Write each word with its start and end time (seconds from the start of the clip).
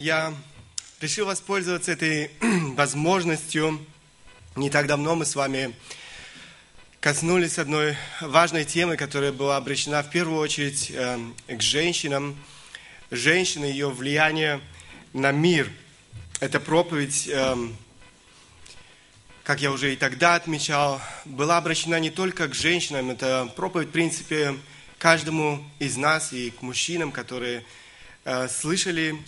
Я 0.00 0.34
решил 1.02 1.26
воспользоваться 1.26 1.92
этой 1.92 2.30
возможностью. 2.40 3.84
Не 4.56 4.70
так 4.70 4.86
давно 4.86 5.14
мы 5.14 5.26
с 5.26 5.36
вами 5.36 5.74
коснулись 7.00 7.58
одной 7.58 7.98
важной 8.22 8.64
темы, 8.64 8.96
которая 8.96 9.30
была 9.30 9.58
обращена 9.58 10.02
в 10.02 10.08
первую 10.08 10.40
очередь 10.40 10.90
э, 10.90 11.18
к 11.48 11.60
женщинам. 11.60 12.34
Женщины, 13.10 13.66
ее 13.66 13.90
влияние 13.90 14.62
на 15.12 15.32
мир. 15.32 15.70
Эта 16.40 16.60
проповедь, 16.60 17.28
э, 17.28 17.68
как 19.44 19.60
я 19.60 19.70
уже 19.70 19.92
и 19.92 19.96
тогда 19.96 20.34
отмечал, 20.34 20.98
была 21.26 21.58
обращена 21.58 22.00
не 22.00 22.08
только 22.08 22.48
к 22.48 22.54
женщинам. 22.54 23.10
Это 23.10 23.52
проповедь, 23.54 23.88
в 23.88 23.92
принципе, 23.92 24.56
каждому 24.96 25.62
из 25.78 25.98
нас 25.98 26.32
и 26.32 26.52
к 26.52 26.62
мужчинам, 26.62 27.12
которые 27.12 27.66
э, 28.24 28.48
слышали 28.48 29.22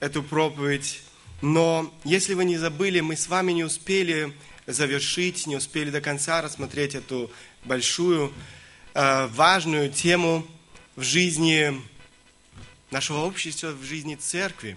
эту 0.00 0.22
проповедь. 0.22 1.02
Но 1.42 1.92
если 2.04 2.34
вы 2.34 2.44
не 2.44 2.56
забыли, 2.56 3.00
мы 3.00 3.16
с 3.16 3.28
вами 3.28 3.52
не 3.52 3.64
успели 3.64 4.34
завершить, 4.66 5.46
не 5.46 5.56
успели 5.56 5.90
до 5.90 6.00
конца 6.00 6.42
рассмотреть 6.42 6.94
эту 6.94 7.30
большую, 7.64 8.32
э, 8.94 9.26
важную 9.26 9.90
тему 9.90 10.46
в 10.96 11.02
жизни 11.02 11.80
нашего 12.90 13.18
общества, 13.18 13.68
в 13.72 13.84
жизни 13.84 14.16
церкви. 14.16 14.76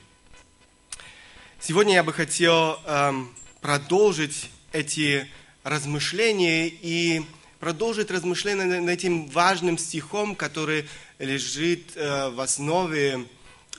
Сегодня 1.60 1.96
я 1.96 2.04
бы 2.04 2.14
хотел 2.14 2.80
э, 2.86 3.14
продолжить 3.62 4.50
эти 4.74 5.28
размышления 5.64 6.68
и 6.68 7.24
продолжить 7.60 8.12
размышления 8.12 8.66
над 8.66 8.90
этим 8.90 9.28
важным 9.28 9.78
стихом, 9.78 10.36
который 10.36 10.86
лежит 11.20 11.96
э, 11.96 12.30
в 12.30 12.42
основе 12.42 13.26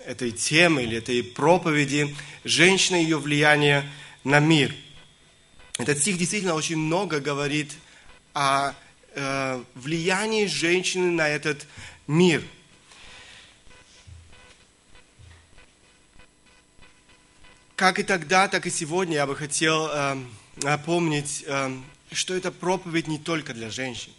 этой 0.06 0.30
темы 0.30 0.84
или 0.84 0.98
этой 0.98 1.22
проповеди 1.22 2.14
«Женщина 2.44 2.96
и 3.00 3.04
ее 3.04 3.18
влияние 3.18 3.90
на 4.22 4.40
мир». 4.40 4.74
Этот 5.78 5.98
стих 5.98 6.18
действительно 6.18 6.54
очень 6.54 6.76
много 6.76 7.20
говорит 7.20 7.72
о 8.32 8.74
э, 9.14 9.64
влиянии 9.74 10.46
женщины 10.46 11.10
на 11.10 11.28
этот 11.28 11.66
мир. 12.06 12.42
Как 17.76 17.98
и 17.98 18.04
тогда, 18.04 18.46
так 18.46 18.66
и 18.66 18.70
сегодня 18.70 19.14
я 19.14 19.26
бы 19.26 19.34
хотел 19.34 19.88
э, 19.88 20.16
напомнить, 20.62 21.42
э, 21.46 21.76
что 22.12 22.34
эта 22.34 22.52
проповедь 22.52 23.08
не 23.08 23.18
только 23.18 23.52
для 23.52 23.68
женщин, 23.68 24.12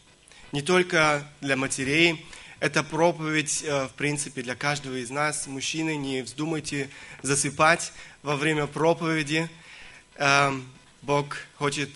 не 0.52 0.62
только 0.62 1.26
для 1.40 1.56
матерей, 1.56 2.26
это 2.60 2.84
проповедь, 2.84 3.64
э, 3.64 3.88
в 3.88 3.94
принципе, 3.94 4.42
для 4.42 4.56
каждого 4.56 4.96
из 4.96 5.10
нас. 5.10 5.48
Мужчины, 5.48 5.98
не 5.98 6.22
вздумайте 6.22 6.90
засыпать 7.22 7.92
во 8.24 8.36
время 8.36 8.68
проповеди. 8.68 9.50
Эм, 10.16 10.68
Бог 11.02 11.38
хочет 11.58 11.90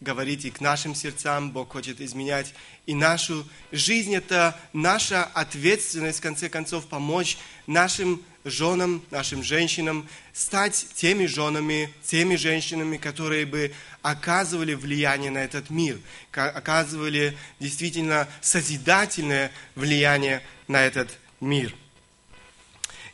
говорить 0.00 0.44
и 0.44 0.50
к 0.50 0.60
нашим 0.60 0.94
сердцам, 0.94 1.50
Бог 1.50 1.72
хочет 1.72 2.00
изменять 2.00 2.54
и 2.86 2.94
нашу 2.94 3.46
жизнь. 3.72 4.14
Это 4.14 4.58
наша 4.72 5.24
ответственность, 5.24 6.18
в 6.18 6.22
конце 6.22 6.48
концов, 6.48 6.86
помочь 6.86 7.38
нашим 7.66 8.22
женам, 8.46 9.02
нашим 9.10 9.42
женщинам 9.42 10.08
стать 10.32 10.86
теми 10.94 11.26
женами, 11.26 11.92
теми 12.04 12.36
женщинами, 12.36 12.96
которые 12.96 13.44
бы 13.44 13.72
оказывали 14.02 14.74
влияние 14.74 15.30
на 15.30 15.38
этот 15.38 15.68
мир, 15.68 15.98
оказывали 16.32 17.36
действительно 17.58 18.28
созидательное 18.40 19.50
влияние 19.74 20.42
на 20.68 20.84
этот 20.86 21.10
мир. 21.40 21.74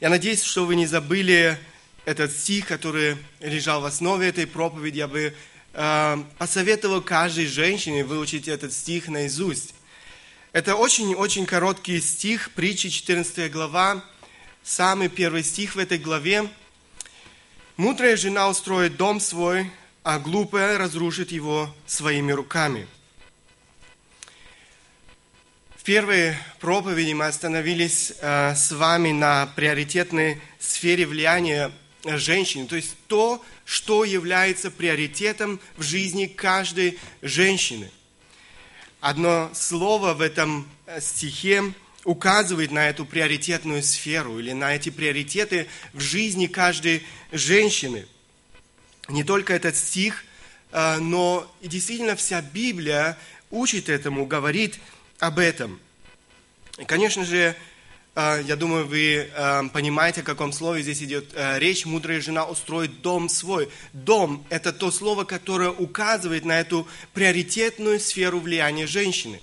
Я 0.00 0.10
надеюсь, 0.10 0.42
что 0.42 0.66
вы 0.66 0.76
не 0.76 0.86
забыли 0.86 1.58
этот 2.04 2.32
стих, 2.32 2.66
который 2.66 3.16
лежал 3.40 3.80
в 3.80 3.86
основе 3.86 4.28
этой 4.28 4.46
проповеди. 4.46 4.98
Я 4.98 5.08
бы 5.08 5.34
э, 5.72 6.24
посоветовал 6.38 7.00
каждой 7.00 7.46
женщине 7.46 8.04
выучить 8.04 8.48
этот 8.48 8.72
стих 8.72 9.08
наизусть. 9.08 9.74
Это 10.52 10.74
очень-очень 10.74 11.46
короткий 11.46 12.00
стих, 12.00 12.50
притчи 12.50 12.90
14 12.90 13.50
глава, 13.50 14.04
самый 14.62 15.08
первый 15.08 15.42
стих 15.42 15.74
в 15.74 15.78
этой 15.78 15.98
главе. 15.98 16.48
«Мудрая 17.76 18.16
жена 18.16 18.48
устроит 18.48 18.96
дом 18.96 19.20
свой, 19.20 19.70
а 20.02 20.18
глупая 20.18 20.78
разрушит 20.78 21.32
его 21.32 21.74
своими 21.86 22.32
руками». 22.32 22.86
В 25.76 25.84
первой 25.84 26.36
проповеди 26.60 27.12
мы 27.12 27.26
остановились 27.26 28.12
э, 28.20 28.54
с 28.54 28.70
вами 28.70 29.10
на 29.10 29.46
приоритетной 29.56 30.40
сфере 30.60 31.06
влияния 31.06 31.72
женщины, 32.04 32.68
то 32.68 32.76
есть 32.76 32.94
то, 33.08 33.44
что 33.64 34.04
является 34.04 34.70
приоритетом 34.70 35.58
в 35.76 35.82
жизни 35.82 36.26
каждой 36.26 37.00
женщины. 37.20 37.90
Одно 39.00 39.50
слово 39.54 40.14
в 40.14 40.20
этом 40.20 40.68
э, 40.86 41.00
стихе 41.00 41.74
указывает 42.04 42.70
на 42.72 42.88
эту 42.88 43.04
приоритетную 43.04 43.82
сферу 43.82 44.38
или 44.38 44.52
на 44.52 44.74
эти 44.74 44.90
приоритеты 44.90 45.68
в 45.92 46.00
жизни 46.00 46.46
каждой 46.46 47.04
женщины. 47.30 48.06
Не 49.08 49.24
только 49.24 49.52
этот 49.52 49.76
стих, 49.76 50.24
э, 50.72 50.98
но 50.98 51.50
и 51.60 51.68
действительно 51.68 52.16
вся 52.16 52.40
Библия 52.40 53.18
учит 53.50 53.88
этому, 53.88 54.26
говорит 54.26 54.78
об 55.18 55.38
этом. 55.38 55.78
И, 56.78 56.84
конечно 56.84 57.24
же, 57.24 57.54
э, 58.14 58.42
я 58.44 58.56
думаю, 58.56 58.86
вы 58.86 59.30
э, 59.32 59.62
понимаете, 59.72 60.22
о 60.22 60.24
каком 60.24 60.52
слове 60.52 60.82
здесь 60.82 61.02
идет 61.02 61.32
речь. 61.34 61.84
Мудрая 61.84 62.20
жена 62.20 62.44
устроит 62.46 63.00
дом 63.00 63.28
свой. 63.28 63.68
Дом– 63.92 64.44
это 64.50 64.72
то 64.72 64.90
слово, 64.90 65.24
которое 65.24 65.70
указывает 65.70 66.44
на 66.44 66.58
эту 66.58 66.88
приоритетную 67.12 68.00
сферу 68.00 68.40
влияния 68.40 68.86
женщины. 68.86 69.40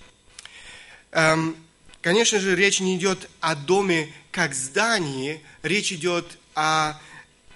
Конечно 2.02 2.40
же, 2.40 2.56
речь 2.56 2.80
не 2.80 2.96
идет 2.96 3.30
о 3.42 3.56
доме 3.56 4.14
как 4.32 4.54
здании, 4.54 5.42
речь 5.64 5.92
идет 5.92 6.38
о, 6.56 6.98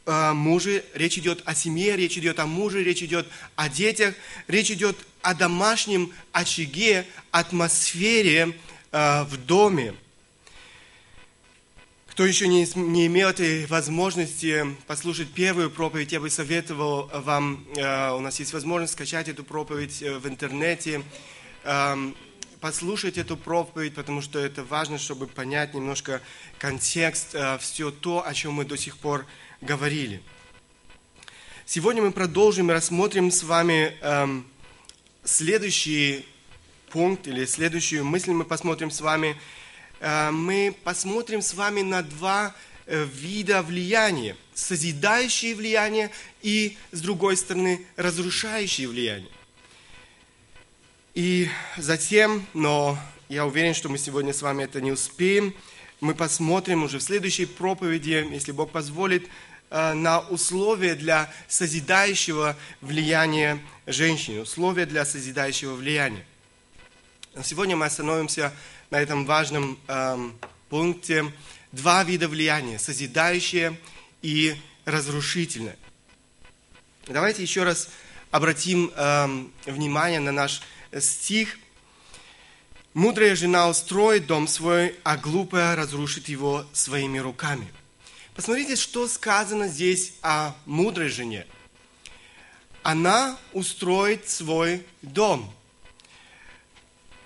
о 0.05 0.33
муже, 0.33 0.83
речь 0.93 1.17
идет 1.17 1.41
о 1.45 1.55
семье, 1.55 1.95
речь 1.95 2.17
идет 2.17 2.39
о 2.39 2.45
муже, 2.45 2.83
речь 2.83 3.01
идет 3.01 3.25
о 3.55 3.69
детях, 3.69 4.15
речь 4.47 4.69
идет 4.69 4.97
о 5.21 5.33
домашнем 5.33 6.11
очаге, 6.33 7.05
атмосфере 7.31 8.57
э, 8.91 9.23
в 9.23 9.37
доме. 9.37 9.95
Кто 12.07 12.25
еще 12.25 12.47
не, 12.49 12.67
не 12.75 13.07
имел 13.07 13.29
этой 13.29 13.65
возможности 13.67 14.65
послушать 14.87 15.31
первую 15.31 15.71
проповедь, 15.71 16.11
я 16.11 16.19
бы 16.19 16.29
советовал 16.29 17.09
вам, 17.13 17.65
э, 17.77 18.11
у 18.11 18.19
нас 18.19 18.39
есть 18.39 18.51
возможность 18.51 18.93
скачать 18.93 19.29
эту 19.29 19.45
проповедь 19.45 20.01
э, 20.01 20.17
в 20.17 20.27
интернете. 20.27 21.01
Э, 21.63 21.95
послушать 22.63 23.17
эту 23.17 23.35
проповедь, 23.35 23.93
потому 23.93 24.21
что 24.21 24.39
это 24.39 24.63
важно, 24.63 24.97
чтобы 24.97 25.27
понять 25.27 25.73
немножко 25.73 26.21
контекст, 26.59 27.35
э, 27.35 27.57
все 27.57 27.91
то, 27.91 28.25
о 28.25 28.33
чем 28.33 28.53
мы 28.53 28.63
до 28.63 28.77
сих 28.77 28.95
пор 28.99 29.25
говорили. 29.59 30.23
Сегодня 31.65 32.01
мы 32.01 32.13
продолжим 32.13 32.71
и 32.71 32.73
рассмотрим 32.73 33.31
с 33.31 33.43
вами 33.43 33.97
эм, 33.99 34.47
следующий 35.25 36.25
пункт 36.89 37.27
или 37.27 37.43
следующую 37.43 38.05
мысль 38.05 38.31
мы 38.31 38.45
посмотрим 38.45 38.91
с 38.91 39.01
вами. 39.01 39.35
Э, 39.99 40.31
мы 40.31 40.73
посмотрим 40.85 41.41
с 41.41 41.53
вами 41.55 41.81
на 41.81 42.01
два 42.01 42.55
э, 42.85 43.03
вида 43.03 43.61
влияния. 43.61 44.37
Созидающее 44.53 45.53
влияние 45.53 46.11
и, 46.41 46.77
с 46.93 47.01
другой 47.01 47.35
стороны, 47.35 47.85
разрушающее 47.97 48.87
влияние. 48.87 49.31
И 51.13 51.47
затем, 51.77 52.43
но 52.55 52.97
я 53.29 53.45
уверен, 53.45 53.75
что 53.75 53.87
мы 53.87 53.99
сегодня 53.99 54.33
с 54.33 54.41
вами 54.41 54.63
это 54.63 54.81
не 54.81 54.91
успеем, 54.91 55.53
мы 56.01 56.15
посмотрим 56.15 56.83
уже 56.83 56.97
в 56.97 57.03
следующей 57.03 57.45
проповеди, 57.45 58.27
если 58.31 58.51
Бог 58.51 58.71
позволит, 58.71 59.29
э, 59.69 59.93
на 59.93 60.21
условия 60.21 60.95
для 60.95 61.31
созидающего 61.47 62.57
влияния 62.81 63.59
женщины, 63.85 64.41
условия 64.41 64.87
для 64.87 65.05
созидающего 65.05 65.75
влияния. 65.75 66.25
сегодня 67.43 67.75
мы 67.75 67.85
остановимся 67.85 68.51
на 68.89 68.99
этом 68.99 69.27
важном 69.27 69.77
эм, 69.87 70.33
пункте. 70.69 71.31
Два 71.71 72.03
вида 72.03 72.27
влияния– 72.27 72.77
созидающее 72.79 73.79
и 74.23 74.55
разрушительное. 74.85 75.77
Давайте 77.07 77.43
еще 77.43 77.63
раз 77.63 77.89
обратим 78.31 78.91
эм, 78.95 79.51
внимание 79.65 80.19
на 80.19 80.31
наш 80.31 80.61
стих. 80.99 81.57
«Мудрая 82.93 83.35
жена 83.35 83.69
устроит 83.69 84.27
дом 84.27 84.47
свой, 84.47 84.95
а 85.03 85.17
глупая 85.17 85.75
разрушит 85.75 86.29
его 86.29 86.65
своими 86.73 87.17
руками». 87.17 87.71
Посмотрите, 88.35 88.75
что 88.75 89.07
сказано 89.07 89.67
здесь 89.67 90.13
о 90.23 90.55
мудрой 90.65 91.09
жене. 91.09 91.45
Она 92.81 93.37
устроит 93.53 94.27
свой 94.27 94.85
дом. 95.03 95.53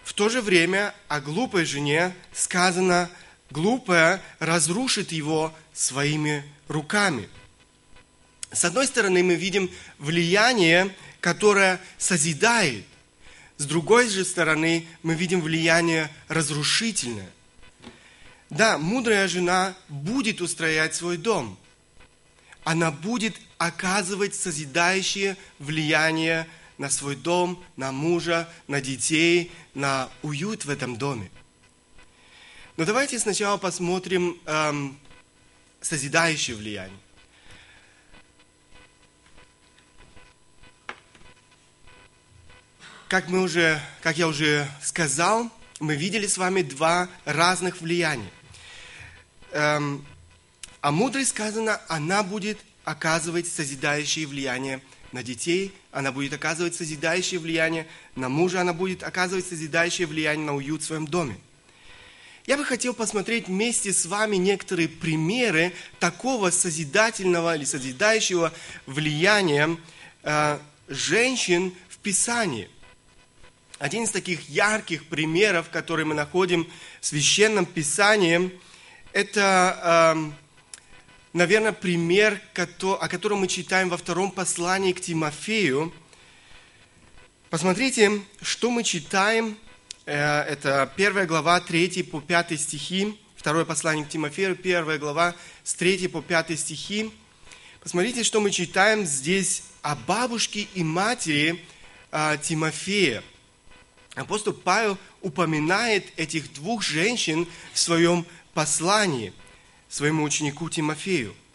В 0.04 0.14
то 0.14 0.28
же 0.30 0.42
время 0.42 0.94
о 1.08 1.22
глупой 1.22 1.66
жене 1.66 2.14
сказано, 2.34 3.10
глупая 3.50 4.22
разрушит 4.40 5.12
его 5.12 5.54
своими 5.74 6.44
руками. 6.68 7.30
С 8.52 8.66
одной 8.66 8.86
стороны, 8.88 9.24
мы 9.24 9.36
видим 9.36 9.72
влияние, 10.00 10.94
которое 11.22 11.80
созидает. 11.98 12.86
С 13.58 13.66
другой 13.66 14.08
же 14.10 14.24
стороны, 14.24 14.88
мы 15.02 15.16
видим 15.16 15.42
влияние 15.42 16.12
разрушительное. 16.28 17.30
Да, 18.50 18.78
мудрая 18.78 19.28
жена 19.28 19.76
будет 19.90 20.42
устроять 20.42 20.96
свой 20.96 21.18
дом. 21.18 21.58
Она 22.64 22.92
будет 22.92 23.36
оказывать 23.58 24.36
созидающее 24.36 25.38
влияние 25.58 26.48
на 26.78 26.90
свой 26.90 27.16
дом, 27.16 27.64
на 27.76 27.92
мужа, 27.92 28.48
на 28.68 28.80
детей, 28.80 29.52
на 29.74 30.10
уют 30.22 30.66
в 30.66 30.70
этом 30.70 30.96
доме. 30.96 31.32
Но 32.78 32.86
давайте 32.86 33.18
сначала 33.18 33.58
посмотрим 33.58 34.40
эм, 34.46 35.00
созидающее 35.82 36.56
влияние. 36.56 37.00
Как, 43.08 43.30
мы 43.30 43.42
уже, 43.42 43.80
как 44.02 44.18
я 44.18 44.28
уже 44.28 44.68
сказал, 44.84 45.50
мы 45.80 45.96
видели 45.96 46.28
с 46.28 46.38
вами 46.38 46.62
два 46.62 47.08
разных 47.24 47.80
влияния. 47.80 48.30
Эм, 49.54 50.06
а 50.82 50.92
мудрой 50.92 51.26
сказано, 51.26 51.80
она 51.88 52.22
будет 52.22 52.60
оказывать 52.84 53.48
созидающее 53.48 54.28
влияние 54.28 54.82
на 55.14 55.24
детей, 55.24 55.74
она 55.94 56.12
будет 56.12 56.34
оказывать 56.34 56.76
созидающее 56.76 57.40
влияние 57.40 57.88
на 58.16 58.28
мужа, 58.28 58.60
она 58.60 58.74
будет 58.74 59.04
оказывать 59.04 59.48
созидающее 59.48 60.06
влияние 60.06 60.46
на 60.46 60.56
уют 60.56 60.82
в 60.82 60.86
своем 60.86 61.08
доме. 61.08 61.38
Я 62.46 62.58
бы 62.58 62.66
хотел 62.66 62.94
посмотреть 62.94 63.48
вместе 63.48 63.94
с 63.94 64.06
вами 64.06 64.36
некоторые 64.36 64.90
примеры 64.90 65.72
такого 66.02 66.50
созидательного 66.50 67.56
или 67.56 67.64
созидающего 67.64 68.52
влияния 68.86 69.78
э, 70.24 70.60
женщин 70.90 71.74
в 71.88 72.00
Писании. 72.00 72.70
Один 73.80 74.04
из 74.04 74.12
таких 74.12 74.50
ярких 74.50 75.06
примеров, 75.06 75.70
которые 75.70 76.06
мы 76.06 76.16
находим 76.16 76.68
в 77.00 77.06
Священном 77.06 77.66
Писании, 77.66 78.52
это, 79.14 80.16
э, 80.16 80.32
наверное, 81.34 81.74
пример, 81.74 82.42
о 82.56 83.08
котором 83.08 83.40
мы 83.40 83.48
читаем 83.48 83.90
во 83.90 83.98
втором 83.98 84.32
послании 84.32 84.94
к 84.94 85.02
Тимофею. 85.02 85.94
Посмотрите, 87.50 88.22
что 88.42 88.72
мы 88.72 88.84
читаем 88.84 89.58
Э, 90.08 90.44
это 90.44 90.90
первая 90.96 91.26
глава, 91.26 91.60
3 91.60 92.02
по 92.04 92.22
5 92.22 92.58
стихи, 92.58 93.20
второе 93.36 93.66
послание 93.66 94.06
к 94.06 94.10
Тимофею, 94.10 94.56
первая 94.56 94.98
глава, 94.98 95.36
с 95.66 95.74
3 95.74 96.08
по 96.08 96.22
5 96.22 96.58
стихи. 96.58 97.12
Посмотрите, 97.82 98.24
что 98.24 98.40
мы 98.40 98.52
читаем 98.52 99.06
здесь 99.06 99.64
о 99.82 99.98
бабушке 99.98 100.66
и 100.74 100.82
матери 100.82 101.62
а, 102.10 102.38
Тимофея. 102.38 103.22
Апостол 104.18 104.52
Павел 104.52 104.98
упоминает 105.22 106.12
этих 106.18 106.54
двух 106.54 106.84
женщин 106.84 107.48
в 107.74 107.80
своем 107.80 108.26
послании 108.54 109.34
своему 109.88 110.24
ученику 110.24 110.70
Тимофею– 110.70 111.34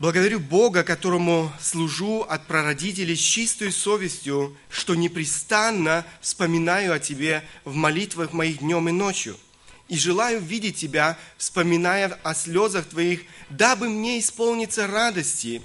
Благодарю 0.00 0.40
Бога, 0.40 0.82
которому 0.82 1.52
служу 1.60 2.22
от 2.22 2.46
прародителей 2.46 3.14
с 3.16 3.20
чистой 3.20 3.70
совестью, 3.70 4.56
что 4.68 4.96
непрестанно 4.96 6.04
вспоминаю 6.20 6.92
о 6.92 6.98
Тебе 6.98 7.44
в 7.64 7.74
молитвах 7.74 8.32
моих 8.32 8.58
днем 8.58 8.88
и 8.88 8.92
ночью. 8.92 9.36
И 9.88 9.96
желаю 9.96 10.40
видеть 10.40 10.76
Тебя, 10.76 11.16
вспоминая 11.38 12.18
о 12.24 12.34
слезах 12.34 12.86
Твоих, 12.86 13.22
дабы 13.50 13.88
мне 13.88 14.18
исполниться 14.18 14.88
радости. 14.88 15.62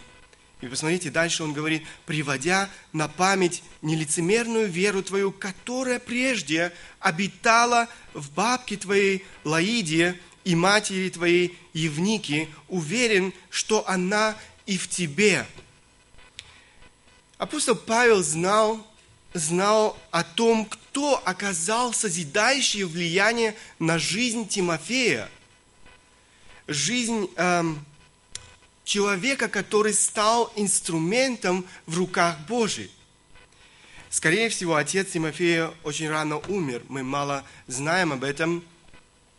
И 0.62 0.68
посмотрите, 0.68 1.10
дальше 1.10 1.44
он 1.44 1.54
говорит, 1.54 1.86
приводя 2.06 2.70
на 2.92 3.08
память 3.08 3.64
нелицемерную 3.82 4.68
веру 4.68 5.02
Твою, 5.02 5.32
которая 5.32 6.00
прежде 6.00 6.74
обитала 7.00 7.88
в 8.14 8.32
бабке 8.32 8.76
Твоей 8.76 9.26
Лаидии, 9.46 10.20
и 10.44 10.56
матери 10.56 11.10
твоей 11.10 11.58
Евники, 11.74 12.50
уверен, 12.68 13.34
что 13.50 13.88
она 13.88 14.36
и 14.66 14.78
в 14.78 14.88
тебе. 14.88 15.46
Апостол 17.38 17.76
Павел 17.76 18.24
знал, 18.24 18.86
знал 19.34 19.98
о 20.12 20.24
том, 20.24 20.66
кто 20.66 21.22
оказал 21.24 21.94
созидающее 21.94 22.86
влияние 22.86 23.56
на 23.78 24.00
жизнь 24.00 24.48
Тимофея. 24.48 25.30
Жизнь 26.68 27.30
эм, 27.36 27.86
человека, 28.90 29.50
который 29.50 29.94
стал 29.94 30.52
инструментом 30.56 31.64
в 31.86 31.96
руках 31.96 32.40
Божьих. 32.48 32.90
Скорее 34.10 34.50
всего, 34.50 34.76
отец 34.78 35.12
Тимофея 35.12 35.72
очень 35.84 36.10
рано 36.10 36.40
умер. 36.48 36.82
Мы 36.90 37.04
мало 37.04 37.44
знаем 37.68 38.12
об 38.14 38.24
этом. 38.24 38.64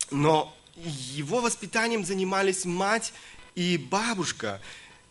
Но 0.09 0.55
его 0.77 1.41
воспитанием 1.41 2.05
занимались 2.05 2.63
мать 2.63 3.11
и 3.53 3.77
бабушка. 3.77 4.61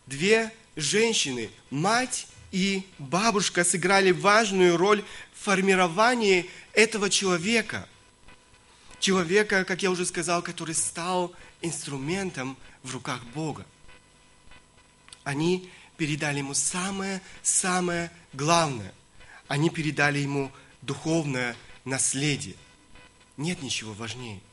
Две 0.07 0.51
женщины, 0.75 1.51
мать 1.69 2.25
и 2.51 2.83
бабушка, 2.97 3.63
сыграли 3.63 4.09
важную 4.09 4.75
роль 4.75 5.03
в 5.35 5.43
формировании 5.43 6.49
этого 6.73 7.11
человека. 7.11 7.87
Человека, 8.99 9.65
как 9.65 9.83
я 9.83 9.91
уже 9.91 10.03
сказал, 10.07 10.41
который 10.41 10.73
стал 10.73 11.31
инструментом 11.61 12.57
в 12.81 12.91
руках 12.91 13.21
Бога. 13.35 13.67
Они 15.23 15.69
передали 15.97 16.39
ему 16.39 16.53
самое-самое 16.53 18.11
главное. 18.33 18.93
Они 19.47 19.69
передали 19.69 20.19
ему 20.19 20.51
духовное 20.81 21.55
наследие. 21.85 22.55
Нет 23.37 23.61
ничего 23.61 23.93
важнее– 23.93 24.39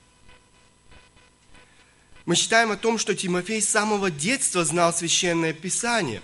мы 2.28 2.36
читаем 2.36 2.70
о 2.70 2.76
том, 2.76 2.98
что 2.98 3.14
Тимофей 3.14 3.62
с 3.62 3.70
самого 3.70 4.10
детства 4.10 4.62
знал 4.62 4.92
Священное 4.92 5.54
Писание. 5.54 6.20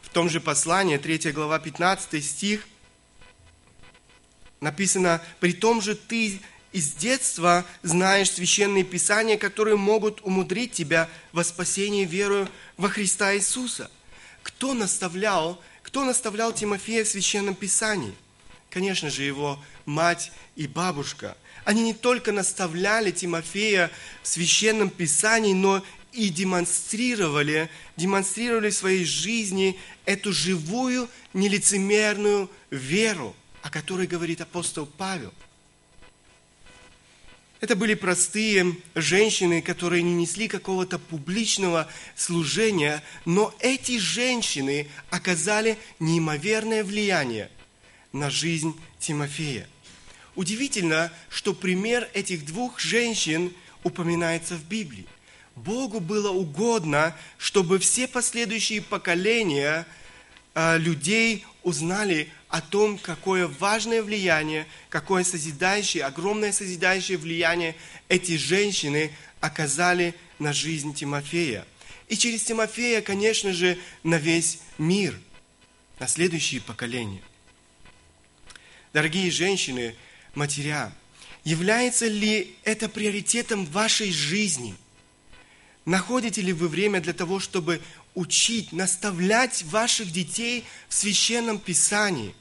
В 0.00 0.08
том 0.08 0.28
же 0.28 0.40
послании, 0.40 0.96
3 0.96 1.30
глава, 1.30 1.60
15 1.60 2.24
стих, 2.24 2.66
написано, 4.60 5.22
«При 5.38 5.52
том 5.52 5.80
же 5.80 5.94
ты 5.94 6.40
из 6.72 6.92
детства 6.92 7.64
знаешь 7.82 8.30
Священные 8.30 8.84
Писания, 8.84 9.36
которые 9.36 9.76
могут 9.76 10.20
умудрить 10.22 10.72
тебя 10.72 11.08
во 11.32 11.44
спасение 11.44 12.04
верою 12.04 12.48
во 12.76 12.88
Христа 12.88 13.34
Иисуса». 13.34 13.90
Кто 14.42 14.74
наставлял, 14.74 15.62
кто 15.84 16.04
наставлял 16.04 16.52
Тимофея 16.52 17.04
в 17.04 17.08
Священном 17.08 17.54
Писании? 17.54 18.12
Конечно 18.70 19.08
же, 19.08 19.22
его 19.22 19.62
мать 19.86 20.32
и 20.56 20.66
бабушка– 20.66 21.36
они 21.64 21.82
не 21.82 21.94
только 21.94 22.32
наставляли 22.32 23.10
Тимофея 23.10 23.90
в 24.22 24.28
священном 24.28 24.90
писании, 24.90 25.52
но 25.52 25.84
и 26.12 26.28
демонстрировали, 26.28 27.70
демонстрировали 27.96 28.70
в 28.70 28.74
своей 28.74 29.04
жизни 29.04 29.78
эту 30.04 30.32
живую, 30.32 31.08
нелицемерную 31.32 32.50
веру, 32.70 33.34
о 33.62 33.70
которой 33.70 34.06
говорит 34.06 34.40
апостол 34.40 34.86
Павел. 34.86 35.32
Это 37.62 37.76
были 37.76 37.94
простые 37.94 38.76
женщины, 38.96 39.62
которые 39.62 40.02
не 40.02 40.14
несли 40.14 40.48
какого-то 40.48 40.98
публичного 40.98 41.86
служения, 42.16 43.04
но 43.24 43.54
эти 43.60 43.98
женщины 43.98 44.88
оказали 45.10 45.78
неимоверное 46.00 46.82
влияние 46.82 47.48
на 48.12 48.30
жизнь 48.30 48.74
Тимофея. 48.98 49.68
Удивительно, 50.34 51.12
что 51.28 51.54
пример 51.54 52.10
этих 52.14 52.44
двух 52.44 52.80
женщин 52.80 53.52
упоминается 53.84 54.56
в 54.56 54.64
Библии. 54.64 55.06
Богу 55.54 56.00
было 56.00 56.30
угодно, 56.32 57.16
чтобы 57.38 57.78
все 57.78 58.08
последующие 58.08 58.82
поколения 58.82 59.86
э, 60.56 60.78
людей 60.78 61.46
узнали 61.62 62.28
о 62.52 62.60
том, 62.60 62.98
какое 62.98 63.48
важное 63.48 64.02
влияние, 64.02 64.66
какое 64.90 65.24
созидающее, 65.24 66.04
огромное 66.04 66.52
созидающее 66.52 67.16
влияние 67.16 67.74
эти 68.10 68.36
женщины 68.36 69.10
оказали 69.40 70.14
на 70.38 70.52
жизнь 70.52 70.92
Тимофея. 70.92 71.66
И 72.08 72.16
через 72.18 72.42
Тимофея, 72.42 73.00
конечно 73.00 73.54
же, 73.54 73.78
на 74.02 74.16
весь 74.16 74.58
мир, 74.76 75.18
на 75.98 76.06
следующие 76.06 76.60
поколения. 76.60 77.22
Дорогие 78.92 79.30
женщины, 79.30 79.96
матеря. 80.34 80.92
Является 81.44 82.06
ли 82.06 82.54
это 82.64 82.90
приоритетом 82.90 83.64
вашей 83.64 84.12
жизни? 84.12 84.74
Находите 85.86 86.42
ли 86.42 86.52
вы 86.52 86.68
время 86.68 87.00
для 87.00 87.14
того, 87.14 87.40
чтобы 87.40 87.80
учить, 88.14 88.72
наставлять 88.72 89.62
ваших 89.62 90.12
детей 90.12 90.66
в 90.90 90.92
священном 90.92 91.58
писании? 91.58 92.34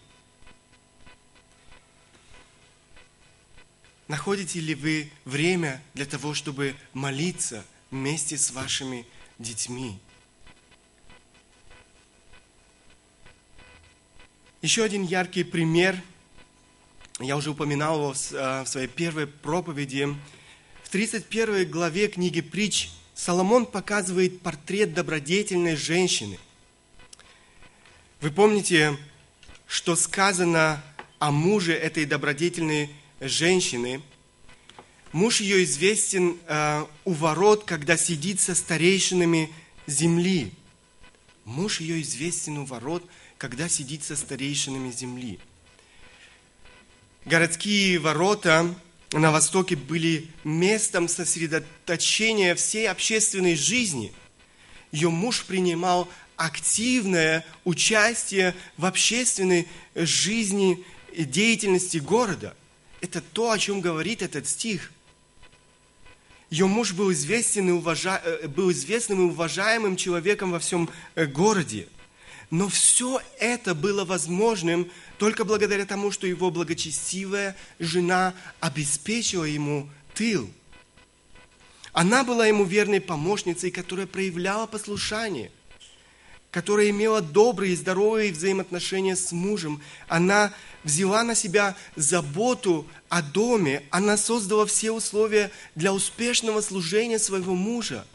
Находите 4.11 4.59
ли 4.59 4.75
вы 4.75 5.09
время 5.23 5.81
для 5.93 6.05
того, 6.05 6.33
чтобы 6.33 6.75
молиться 6.91 7.65
вместе 7.91 8.37
с 8.37 8.51
вашими 8.51 9.07
детьми? 9.39 9.97
Еще 14.61 14.83
один 14.83 15.03
яркий 15.03 15.45
пример, 15.45 15.97
я 17.21 17.37
уже 17.37 17.51
упоминал 17.51 17.99
его 17.99 18.11
в 18.11 18.67
своей 18.67 18.89
первой 18.89 19.27
проповеди. 19.27 20.13
В 20.83 20.89
31 20.89 21.71
главе 21.71 22.09
книги 22.09 22.41
«Притч» 22.41 22.89
Соломон 23.15 23.65
показывает 23.65 24.41
портрет 24.41 24.93
добродетельной 24.93 25.77
женщины. 25.77 26.37
Вы 28.19 28.29
помните, 28.31 28.97
что 29.67 29.95
сказано 29.95 30.83
о 31.19 31.31
муже 31.31 31.71
этой 31.71 32.03
добродетельной 32.03 32.89
женщины. 33.21 34.01
Муж 35.11 35.41
ее 35.41 35.63
известен 35.63 36.37
э, 36.47 36.85
у 37.05 37.13
ворот, 37.13 37.63
когда 37.65 37.95
сидит 37.97 38.39
со 38.39 38.55
старейшинами 38.55 39.49
земли. 39.87 40.51
Муж 41.45 41.79
ее 41.79 42.01
известен 42.01 42.57
у 42.57 42.65
ворот, 42.65 43.03
когда 43.37 43.69
сидит 43.69 44.03
со 44.03 44.15
старейшинами 44.15 44.91
земли. 44.91 45.39
Городские 47.25 47.99
ворота 47.99 48.73
на 49.11 49.31
Востоке 49.31 49.75
были 49.75 50.27
местом 50.43 51.07
сосредоточения 51.07 52.55
всей 52.55 52.89
общественной 52.89 53.55
жизни. 53.55 54.13
Ее 54.91 55.09
муж 55.09 55.43
принимал 55.45 56.09
активное 56.37 57.45
участие 57.63 58.55
в 58.77 58.85
общественной 58.85 59.67
жизни 59.93 60.83
и 61.13 61.23
деятельности 61.23 61.97
города. 61.97 62.55
Это 63.01 63.19
то, 63.19 63.51
о 63.51 63.59
чем 63.59 63.81
говорит 63.81 64.21
этот 64.21 64.47
стих. 64.47 64.91
Ее 66.49 66.67
муж 66.67 66.93
был, 66.93 67.11
известен 67.11 67.69
и 67.69 67.71
уважа... 67.71 68.21
Э, 68.23 68.47
был 68.47 68.71
известным 68.71 69.19
и 69.19 69.31
уважаемым 69.31 69.95
человеком 69.95 70.51
во 70.51 70.59
всем 70.59 70.89
э, 71.15 71.25
городе. 71.25 71.87
Но 72.49 72.67
все 72.67 73.21
это 73.39 73.73
было 73.73 74.05
возможным 74.05 74.91
только 75.17 75.45
благодаря 75.45 75.85
тому, 75.85 76.11
что 76.11 76.27
его 76.27 76.51
благочестивая 76.51 77.55
жена 77.79 78.33
обеспечила 78.59 79.45
ему 79.45 79.89
тыл. 80.13 80.49
Она 81.93 82.23
была 82.23 82.45
ему 82.45 82.65
верной 82.65 83.01
помощницей, 83.01 83.71
которая 83.71 84.07
проявляла 84.07 84.67
послушание– 84.67 85.51
которая 86.51 86.89
имела 86.89 87.21
добрые 87.21 87.73
и 87.73 87.77
здоровые 87.77 88.31
взаимоотношения 88.33 89.15
с 89.15 89.31
мужем. 89.31 89.81
Она 90.07 90.53
взяла 90.83 91.23
на 91.23 91.33
себя 91.33 91.75
заботу 91.95 92.85
о 93.07 93.21
доме. 93.21 93.83
Она 93.89 94.17
создала 94.17 94.65
все 94.65 94.91
условия 94.91 95.49
для 95.75 95.93
успешного 95.93 96.59
служения 96.61 97.19
своего 97.19 97.55
мужа. 97.55 98.05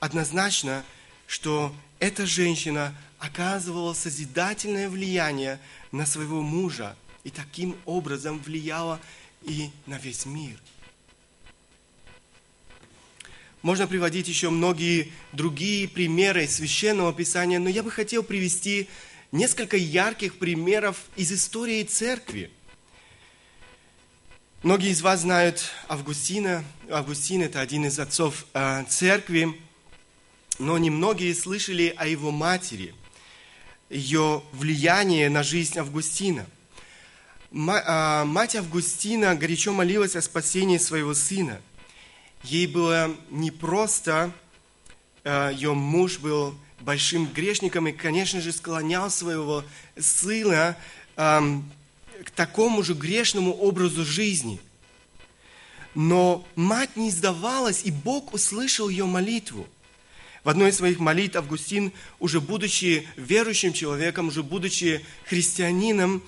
Однозначно, 0.00 0.84
что 1.26 1.74
эта 2.00 2.26
женщина 2.26 2.94
оказывала 3.18 3.94
созидательное 3.94 4.88
влияние 4.88 5.60
на 5.92 6.04
своего 6.04 6.42
мужа 6.42 6.96
и 7.22 7.30
таким 7.30 7.76
образом 7.84 8.40
влияла 8.40 9.00
и 9.42 9.70
на 9.86 9.98
весь 9.98 10.26
мир– 10.26 10.58
можно 13.62 13.86
приводить 13.86 14.28
еще 14.28 14.50
многие 14.50 15.12
другие 15.32 15.88
примеры 15.88 16.46
Священного 16.46 17.12
Писания, 17.12 17.58
но 17.58 17.68
я 17.68 17.82
бы 17.82 17.90
хотел 17.90 18.22
привести 18.22 18.88
несколько 19.32 19.76
ярких 19.76 20.38
примеров 20.38 20.96
из 21.16 21.32
истории 21.32 21.82
церкви. 21.82 22.50
Многие 24.62 24.90
из 24.90 25.02
вас 25.02 25.20
знают 25.20 25.70
Августина. 25.88 26.64
Августин– 26.90 27.42
это 27.44 27.60
один 27.60 27.86
из 27.86 27.98
отцов 27.98 28.46
э, 28.54 28.84
церкви, 28.88 29.60
но 30.58 30.78
немногие 30.78 31.34
слышали 31.34 31.94
о 31.96 32.06
его 32.06 32.30
матери, 32.30 32.94
ее 33.90 34.42
влияние 34.52 35.30
на 35.30 35.42
жизнь 35.42 35.78
Августина. 35.78 36.46
А, 37.52 38.24
мать 38.24 38.56
Августина 38.56 39.34
горячо 39.34 39.72
молилась 39.72 40.16
о 40.16 40.22
спасении 40.22 40.78
своего 40.78 41.12
сына– 41.14 41.60
Ей 42.44 42.66
было 42.66 43.14
непросто, 43.30 44.32
э, 45.24 45.50
ее 45.52 45.74
муж 45.74 46.18
был 46.18 46.54
большим 46.80 47.26
грешником 47.26 47.88
и, 47.88 47.92
конечно 47.92 48.40
же, 48.40 48.52
склонял 48.52 49.10
своего 49.10 49.64
сына 49.98 50.76
эм, 51.16 51.68
к 52.24 52.30
такому 52.30 52.82
же 52.82 52.94
грешному 52.94 53.52
образу 53.52 54.04
жизни. 54.04 54.60
Но 55.94 56.46
мать 56.54 56.96
не 56.96 57.10
сдавалась, 57.10 57.82
и 57.84 57.90
Бог 57.90 58.32
услышал 58.32 58.88
ее 58.88 59.06
молитву. 59.06 59.66
В 60.44 60.48
одной 60.48 60.70
из 60.70 60.76
своих 60.76 61.00
молитв 61.00 61.36
Августин, 61.36 61.92
уже 62.20 62.40
будучи 62.40 63.08
верующим 63.16 63.72
человеком, 63.72 64.28
уже 64.28 64.44
будучи 64.44 65.04
христианином, 65.26 66.22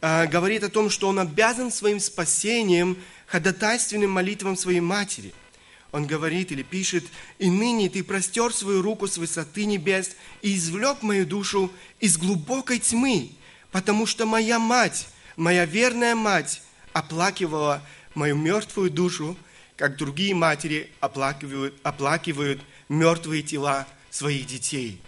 э, 0.00 0.28
говорит 0.28 0.62
о 0.62 0.70
том, 0.70 0.88
что 0.88 1.08
он 1.08 1.18
обязан 1.18 1.72
своим 1.72 1.98
спасением 1.98 2.96
ходатайственным 3.26 4.12
молитвам 4.12 4.56
своей 4.56 4.80
матери– 4.80 5.34
он 5.92 6.06
говорит 6.06 6.52
или 6.52 6.62
пишет, 6.62 7.04
«И 7.38 7.50
ныне 7.50 7.88
ты 7.88 8.02
простер 8.02 8.52
свою 8.52 8.82
руку 8.82 9.06
с 9.06 9.18
высоты 9.18 9.64
небес 9.64 10.16
и 10.42 10.56
извлек 10.56 11.02
мою 11.02 11.26
душу 11.26 11.72
из 12.00 12.18
глубокой 12.18 12.78
тьмы, 12.78 13.32
потому 13.70 14.06
что 14.06 14.26
моя 14.26 14.58
мать, 14.58 15.08
моя 15.36 15.64
верная 15.64 16.14
мать, 16.14 16.62
оплакивала 16.92 17.82
мою 18.14 18.36
мертвую 18.36 18.90
душу, 18.90 19.36
как 19.76 19.96
другие 19.96 20.34
матери 20.34 20.90
оплакивают, 21.00 21.74
оплакивают 21.82 22.60
мертвые 22.88 23.42
тела 23.42 23.86
своих 24.10 24.46
детей». 24.46 25.00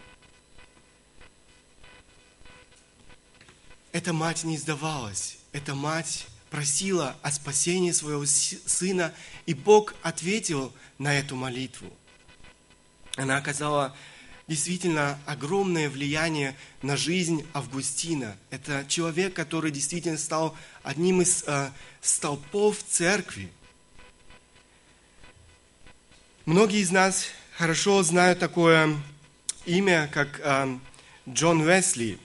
Эта 3.93 4.13
мать 4.13 4.45
не 4.45 4.57
сдавалась. 4.57 5.39
Эта 5.53 5.75
мать 5.75 6.27
просила 6.51 7.17
о 7.23 7.31
спасении 7.31 7.93
своего 7.93 8.25
сына, 8.27 9.13
и 9.47 9.55
Бог 9.55 9.95
ответил 10.03 10.73
на 10.99 11.19
эту 11.19 11.37
молитву. 11.37 11.93
Она 13.17 13.37
оказала 13.37 13.97
действительно 14.47 15.19
огромное 15.27 15.91
влияние 15.91 16.57
на 16.83 16.97
жизнь 16.97 17.47
Августина. 17.53 18.37
Это 18.51 18.85
человек, 18.89 19.35
который 19.35 19.71
действительно 19.71 20.17
стал 20.17 20.57
одним 20.83 21.21
из 21.21 21.45
э, 21.47 21.71
столпов 22.01 22.83
церкви. 22.83 23.51
Многие 26.47 26.81
из 26.81 26.91
нас 26.91 27.27
хорошо 27.59 28.03
знают 28.03 28.39
такое 28.39 28.97
имя, 29.67 30.09
как 30.13 30.41
э, 30.43 30.79
Джон 31.29 31.63
Весли. 31.63 32.19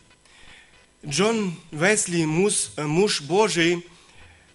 Джон 1.05 1.59
Весли, 1.71 2.23
муж, 2.23 2.69
э, 2.77 2.83
муж 2.83 3.21
Божий, 3.21 3.85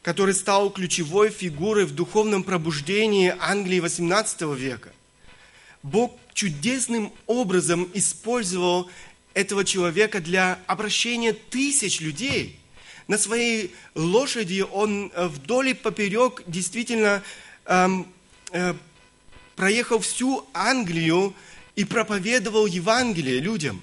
который 0.08 0.32
стал 0.32 0.70
ключевой 0.70 1.28
фигурой 1.28 1.84
в 1.84 1.94
духовном 1.94 2.42
пробуждении 2.42 3.34
Англии 3.40 3.78
XVIII 3.78 4.56
века. 4.56 4.90
Бог 5.82 6.18
чудесным 6.32 7.12
образом 7.26 7.86
использовал 7.92 8.88
этого 9.34 9.66
человека 9.66 10.22
для 10.22 10.60
обращения 10.66 11.34
тысяч 11.34 12.00
людей. 12.00 12.58
На 13.06 13.18
своей 13.18 13.74
лошади 13.94 14.64
он 14.72 15.12
э, 15.14 15.26
вдоль 15.26 15.68
и 15.68 15.74
поперек 15.74 16.42
действительно 16.46 17.22
эм, 17.66 18.10
э, 18.52 18.72
проехал 19.56 19.98
всю 19.98 20.48
Англию 20.54 21.34
и 21.76 21.84
проповедовал 21.84 22.64
Евангелие 22.64 23.40
людям. 23.40 23.82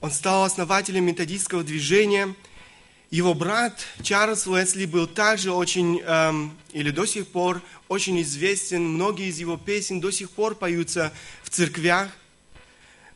Он 0.00 0.10
стал 0.10 0.44
основателем 0.44 1.04
методистского 1.04 1.62
движения– 1.62 2.34
его 3.10 3.32
брат 3.32 3.86
Чарльз 4.02 4.46
Уэсли 4.46 4.84
был 4.84 5.06
также 5.06 5.50
очень, 5.50 6.00
эм, 6.00 6.56
или 6.72 6.90
до 6.90 7.06
сих 7.06 7.26
пор, 7.28 7.62
очень 7.88 8.20
известен. 8.20 8.84
Многие 8.84 9.28
из 9.28 9.38
его 9.38 9.56
песен 9.56 10.00
до 10.00 10.10
сих 10.10 10.30
пор 10.30 10.54
поются 10.54 11.12
в 11.42 11.48
церквях. 11.48 12.10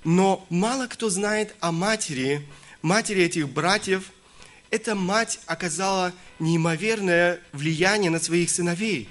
Но 0.04 0.46
мало 0.48 0.86
кто 0.86 1.10
знает 1.10 1.54
о 1.60 1.72
матери, 1.72 2.46
матери 2.80 3.22
этих 3.22 3.50
братьев. 3.50 4.10
Эта 4.70 4.94
мать 4.94 5.40
оказала 5.46 6.14
неимоверное 6.38 7.40
влияние 7.52 8.10
на 8.10 8.18
своих 8.18 8.48
сыновей. 8.48 9.10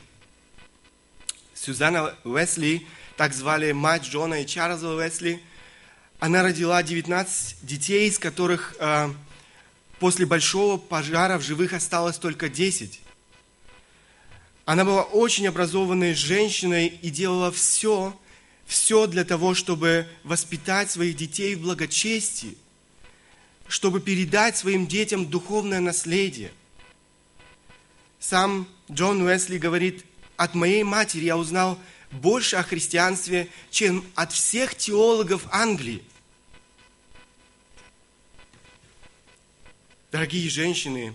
Сюзанна 1.53 2.15
Уэсли, 2.23 2.87
так 3.17 3.35
звали 3.35 3.71
мать 3.71 4.03
Джона 4.05 4.41
и 4.41 4.47
Чарльза 4.47 4.89
Уэсли, 4.89 5.43
она 6.19 6.41
родила 6.41 6.81
19 6.81 7.57
детей, 7.61 8.09
из 8.09 8.17
которых 8.17 8.75
э, 8.79 9.09
После 10.01 10.25
большого 10.25 10.77
пожара 10.77 11.37
в 11.37 11.43
живых 11.43 11.73
осталось 11.73 12.17
только 12.17 12.49
10. 12.49 13.01
Она 14.65 14.83
была 14.83 15.03
очень 15.03 15.47
образованной 15.47 16.15
женщиной 16.15 16.87
и 16.87 17.11
делала 17.11 17.51
все, 17.51 18.19
все 18.65 19.05
для 19.05 19.23
того, 19.25 19.53
чтобы 19.53 20.07
воспитать 20.23 20.89
своих 20.89 21.15
детей 21.17 21.53
в 21.53 21.61
благочестии, 21.61 22.57
чтобы 23.67 24.01
передать 24.01 24.57
своим 24.57 24.87
детям 24.87 25.27
духовное 25.27 25.81
наследие. 25.81 26.51
Сам 28.19 28.67
Джон 28.91 29.21
Уэсли 29.21 29.59
говорит, 29.59 30.03
от 30.35 30.55
моей 30.55 30.81
матери 30.81 31.25
я 31.25 31.37
узнал 31.37 31.77
больше 32.09 32.55
о 32.55 32.63
христианстве, 32.63 33.49
чем 33.69 34.03
от 34.15 34.31
всех 34.31 34.73
теологов 34.73 35.43
Англии. 35.51 36.01
Дорогие 40.11 40.49
женщины, 40.49 41.13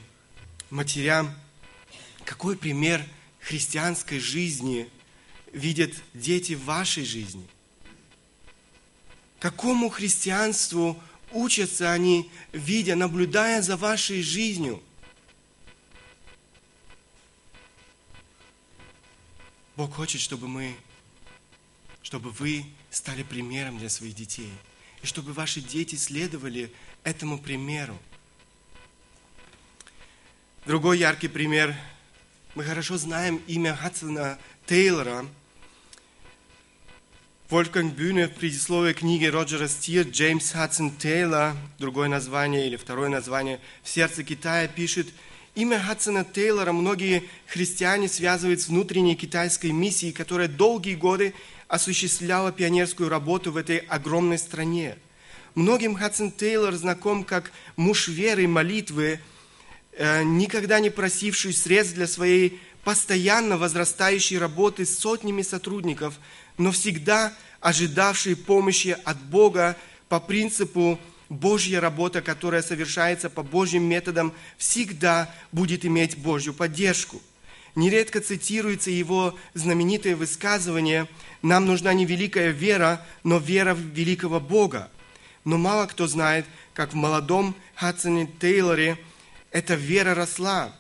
матерям, 0.70 1.30
какой 2.24 2.56
пример 2.56 3.04
христианской 3.40 4.18
жизни 4.18 4.88
видят 5.52 5.92
дети 6.14 6.54
в 6.54 6.64
вашей 6.64 7.04
жизни? 7.04 7.46
Какому 9.38 9.90
христианству 9.90 10.98
учатся 11.30 11.92
они, 11.92 12.30
видя, 12.52 12.96
наблюдая 12.96 13.60
за 13.60 13.76
вашей 13.76 14.22
жизнью? 14.22 14.82
Бог 19.76 19.92
хочет, 19.92 20.22
чтобы 20.22 20.48
мы, 20.48 20.74
чтобы 22.00 22.30
вы 22.30 22.64
стали 22.90 23.24
примером 23.24 23.78
для 23.78 23.90
своих 23.90 24.14
детей. 24.14 24.50
И 25.02 25.06
чтобы 25.06 25.34
ваши 25.34 25.60
дети 25.60 25.96
следовали 25.96 26.72
этому 27.04 27.38
примеру. 27.38 27.98
Другой 30.66 30.98
яркий 30.98 31.28
пример. 31.28 31.76
Мы 32.56 32.64
хорошо 32.64 32.98
знаем 32.98 33.40
имя 33.46 33.76
Хадсона 33.76 34.36
Тейлора. 34.66 35.24
Вольфганг 37.48 37.94
Бюhne 37.94 38.26
в 38.26 38.34
предисловии 38.34 38.92
книги 38.92 39.26
Роджера 39.26 39.68
Стир 39.68 40.08
Джеймс 40.08 40.50
Хадсон 40.50 40.90
Тейлор, 40.90 41.54
другое 41.78 42.08
название 42.08 42.66
или 42.66 42.74
второе 42.74 43.08
название 43.08 43.60
«В 43.84 43.88
сердце 43.88 44.24
Китая» 44.24 44.66
пишет– 44.66 45.06
Имя 45.54 45.78
Хадсона 45.78 46.22
Тейлора 46.22 46.72
многие 46.72 47.22
христиане 47.46 48.08
связывают 48.08 48.60
с 48.60 48.68
внутренней 48.68 49.14
китайской 49.14 49.70
миссией, 49.70 50.12
которая 50.12 50.48
долгие 50.48 50.96
годы 50.96 51.32
осуществляла 51.66 52.52
пионерскую 52.52 53.08
работу 53.08 53.52
в 53.52 53.56
этой 53.56 53.78
огромной 53.78 54.36
стране. 54.36 54.98
Многим 55.54 55.94
Хадсон 55.94 56.30
Тейлор 56.30 56.74
знаком 56.74 57.24
как 57.24 57.52
муж 57.76 58.08
веры 58.08 58.46
молитвы, 58.46 59.18
никогда 59.98 60.80
не 60.80 60.90
просивший 60.90 61.52
средств 61.52 61.94
для 61.94 62.06
своей 62.06 62.60
постоянно 62.84 63.58
возрастающей 63.58 64.38
работы 64.38 64.86
с 64.86 64.98
сотнями 64.98 65.42
сотрудников, 65.42 66.14
но 66.58 66.70
всегда 66.70 67.32
ожидавший 67.60 68.36
помощи 68.36 68.96
от 69.04 69.20
Бога 69.20 69.76
по 70.08 70.20
принципу 70.20 71.00
Божья 71.28 71.80
работа, 71.80 72.22
которая 72.22 72.62
совершается 72.62 73.28
по 73.28 73.42
Божьим 73.42 73.82
методам, 73.82 74.32
всегда 74.56 75.34
будет 75.50 75.84
иметь 75.84 76.16
Божью 76.16 76.54
поддержку. 76.54 77.20
Нередко 77.74 78.20
цитируется 78.20 78.90
его 78.90 79.36
знаменитое 79.54 80.16
высказывание 80.16 81.08
«Нам 81.42 81.66
нужна 81.66 81.92
не 81.92 82.06
великая 82.06 82.50
вера, 82.50 83.04
но 83.24 83.38
вера 83.38 83.74
в 83.74 83.80
великого 83.80 84.40
Бога». 84.40 84.90
Но 85.44 85.58
мало 85.58 85.86
кто 85.86 86.06
знает, 86.06 86.46
как 86.72 86.92
в 86.92 86.96
молодом 86.96 87.54
Хадсоне 87.74 88.28
Тейлоре 88.40 88.98
эта 89.50 89.74
вера 89.74 90.14
росла, 90.14 90.74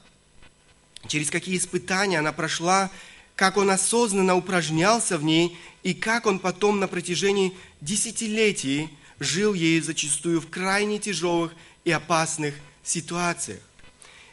через 1.08 1.30
какие 1.30 1.56
испытания 1.56 2.18
она 2.18 2.32
прошла, 2.32 2.90
как 3.34 3.56
он 3.56 3.70
осознанно 3.70 4.34
упражнялся 4.34 5.18
в 5.18 5.24
ней 5.24 5.58
и 5.82 5.94
как 5.94 6.26
он 6.26 6.38
потом 6.38 6.80
на 6.80 6.88
протяжении 6.88 7.56
десятилетий 7.80 8.90
жил 9.20 9.54
ей 9.54 9.80
зачастую 9.80 10.40
в 10.40 10.48
крайне 10.48 10.98
тяжелых 10.98 11.52
и 11.84 11.90
опасных 11.90 12.54
ситуациях. 12.82 13.60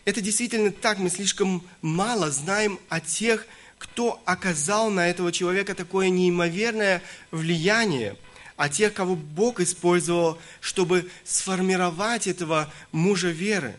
Это 0.05 0.21
действительно 0.21 0.71
так, 0.71 0.97
мы 0.97 1.09
слишком 1.09 1.65
мало 1.81 2.29
знаем 2.31 2.79
о 2.89 2.99
тех, 2.99 3.45
кто 3.77 4.21
оказал 4.25 4.89
на 4.89 5.09
этого 5.09 5.31
человека 5.31 5.75
такое 5.75 6.09
неимоверное 6.09 7.01
влияние, 7.31 8.17
о 8.55 8.69
тех, 8.69 8.93
кого 8.93 9.15
Бог 9.15 9.59
использовал, 9.59 10.39
чтобы 10.61 11.09
сформировать 11.23 12.27
этого 12.27 12.71
мужа 12.91 13.29
веры. 13.29 13.75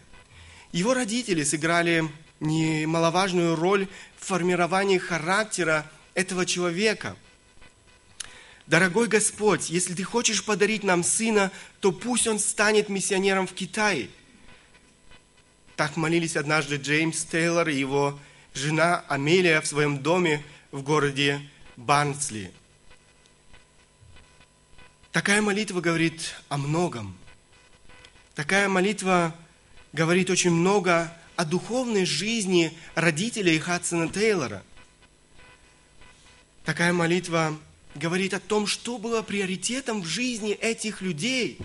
Его 0.74 0.92
родители 0.92 1.44
сыграли 1.44 2.10
немаловажную 2.40 3.54
роль 3.54 3.86
в 4.18 4.26
формировании 4.26 4.98
характера 4.98 5.90
этого 6.14 6.44
человека– 6.44 7.16
Дорогой 8.66 9.08
Господь, 9.08 9.68
если 9.68 9.92
Ты 9.92 10.04
хочешь 10.04 10.42
подарить 10.42 10.84
нам 10.84 11.04
сына, 11.04 11.50
то 11.80 11.92
пусть 11.92 12.26
он 12.26 12.38
станет 12.38 12.88
миссионером 12.88 13.46
в 13.46 13.52
Китае. 13.52 14.08
Так 15.76 15.96
молились 15.96 16.34
однажды 16.34 16.76
Джеймс 16.76 17.24
Тейлор 17.24 17.68
и 17.68 17.76
его 17.76 18.18
жена 18.54 19.04
Амелия 19.08 19.60
в 19.60 19.66
своем 19.66 19.98
доме 19.98 20.42
в 20.70 20.82
городе 20.82 21.46
Барнсли. 21.76 22.50
Такая 25.12 25.42
молитва 25.42 25.82
говорит 25.82 26.34
о 26.48 26.56
многом. 26.56 27.14
Такая 28.34 28.70
молитва 28.70 29.36
говорит 29.94 30.28
очень 30.28 30.50
много 30.50 31.16
о 31.36 31.44
духовной 31.44 32.04
жизни 32.04 32.76
родителей 32.96 33.58
Хадсона 33.60 34.08
Тейлора. 34.08 34.62
Такая 36.64 36.92
молитва 36.92 37.56
говорит 37.94 38.34
о 38.34 38.40
том, 38.40 38.66
что 38.66 38.98
было 38.98 39.22
приоритетом 39.22 40.02
в 40.02 40.06
жизни 40.06 40.52
этих 40.52 41.00
людей, 41.00 41.58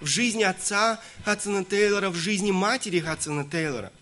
в 0.00 0.06
жизни 0.06 0.44
отца 0.44 1.02
Хадсона 1.24 1.64
Тейлора, 1.64 2.10
в 2.10 2.14
жизни 2.14 2.52
матери 2.52 3.00
Хадсона 3.00 3.44
Тейлора. 3.44 3.92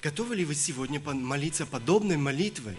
Готовы 0.00 0.36
ли 0.36 0.44
вы 0.44 0.54
сегодня 0.54 1.00
молиться 1.00 1.66
подобной 1.66 2.18
молитвой? 2.18 2.78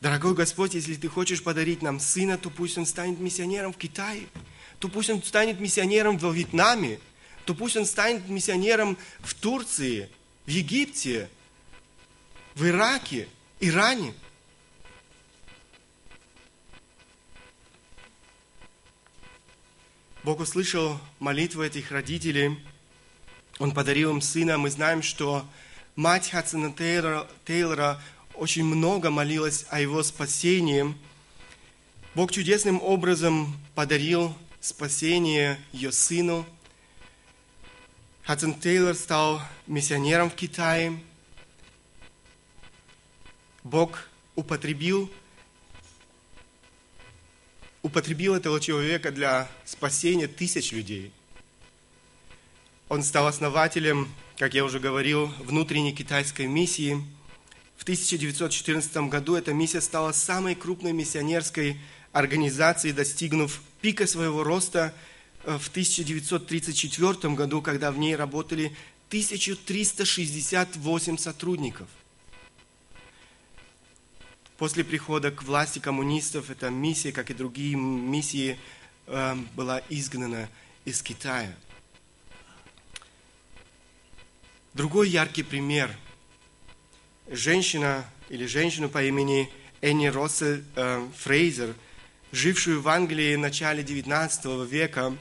Дорогой 0.00 0.34
Господь, 0.34 0.74
если 0.74 0.94
Ты 0.94 1.08
хочешь 1.08 1.42
подарить 1.42 1.82
нам 1.82 1.98
сына, 1.98 2.38
то 2.38 2.50
пусть 2.50 2.78
он 2.78 2.86
станет 2.86 3.18
миссионером 3.18 3.72
в 3.72 3.78
Китае, 3.78 4.28
то 4.78 4.88
пусть 4.88 5.10
он 5.10 5.22
станет 5.22 5.60
миссионером 5.60 6.18
во 6.18 6.30
Вьетнаме, 6.30 6.98
то 7.44 7.54
пусть 7.54 7.76
он 7.76 7.86
станет 7.86 8.28
миссионером 8.28 8.96
в 9.20 9.34
Турции, 9.34 10.08
в 10.46 10.50
Египте, 10.50 11.28
в 12.54 12.66
Ираке, 12.66 13.28
Иране. 13.60 14.14
Бог 20.22 20.40
услышал 20.40 20.98
молитву 21.18 21.62
этих 21.62 21.90
родителей. 21.90 22.58
Он 23.58 23.72
подарил 23.72 24.10
им 24.10 24.22
сына. 24.22 24.56
Мы 24.56 24.70
знаем, 24.70 25.02
что 25.02 25.46
мать 25.96 26.30
Хадсона 26.30 26.72
Тейлора, 26.72 27.28
Тейлора 27.44 28.00
очень 28.32 28.64
много 28.64 29.10
молилась 29.10 29.66
о 29.68 29.80
его 29.80 30.02
спасении. 30.02 30.94
Бог 32.14 32.32
чудесным 32.32 32.80
образом 32.82 33.54
подарил 33.74 34.34
спасение 34.64 35.60
ее 35.72 35.92
сыну. 35.92 36.44
Хадсон 38.22 38.54
Тейлор 38.54 38.94
стал 38.94 39.42
миссионером 39.66 40.30
в 40.30 40.34
Китае– 40.34 40.98
Бог 43.64 44.10
употребил, 44.34 45.10
употребил 47.80 48.34
этого 48.34 48.60
человека 48.60 49.10
для 49.10 49.48
спасения 49.64 50.28
тысяч 50.28 50.72
людей. 50.72 51.10
Он 52.90 53.02
стал 53.02 53.26
основателем, 53.26 54.12
как 54.36 54.52
я 54.52 54.66
уже 54.66 54.80
говорил, 54.80 55.28
внутренней 55.38 55.94
китайской 55.94 56.46
миссии. 56.46 57.02
В 57.78 57.84
1914 57.84 58.94
году 59.08 59.34
эта 59.34 59.54
миссия 59.54 59.80
стала 59.80 60.12
самой 60.12 60.54
крупной 60.54 60.92
миссионерской 60.92 61.80
организацией, 62.14 62.94
достигнув 62.94 63.60
пика 63.82 64.06
своего 64.06 64.42
роста 64.42 64.94
э, 65.44 65.58
в 65.58 65.68
1934 65.68 67.34
году, 67.34 67.60
когда 67.60 67.92
в 67.92 67.98
ней 67.98 68.16
работали 68.16 68.74
1368 69.10 71.18
сотрудников– 71.18 71.88
После 74.56 74.84
прихода 74.84 75.32
к 75.32 75.42
власти 75.42 75.80
коммунистов 75.80 76.48
эта 76.48 76.70
миссия, 76.70 77.10
как 77.10 77.30
и 77.30 77.34
другие 77.34 77.74
миссии, 77.74 78.56
эм, 79.08 79.48
была 79.56 79.82
изгнана 79.88 80.48
из 80.84 81.02
Китая. 81.02 81.52
Другой 84.72 85.08
яркий 85.08 85.42
пример. 85.42 85.90
Женщина 87.28 88.04
или 88.28 88.46
женщину 88.46 88.88
по 88.88 89.02
имени 89.02 89.50
Энни 89.80 90.06
Россель 90.06 90.62
э, 90.76 91.04
Фрейзер, 91.18 91.74
жившую 92.34 92.82
в 92.82 92.88
Англии 92.88 93.36
в 93.36 93.38
начале 93.38 93.82
XIX 93.82 94.66
века, 94.66 95.16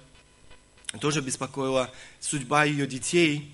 тоже 0.99 1.21
беспокоила 1.21 1.91
судьба 2.19 2.63
ее 2.65 2.87
детей, 2.87 3.53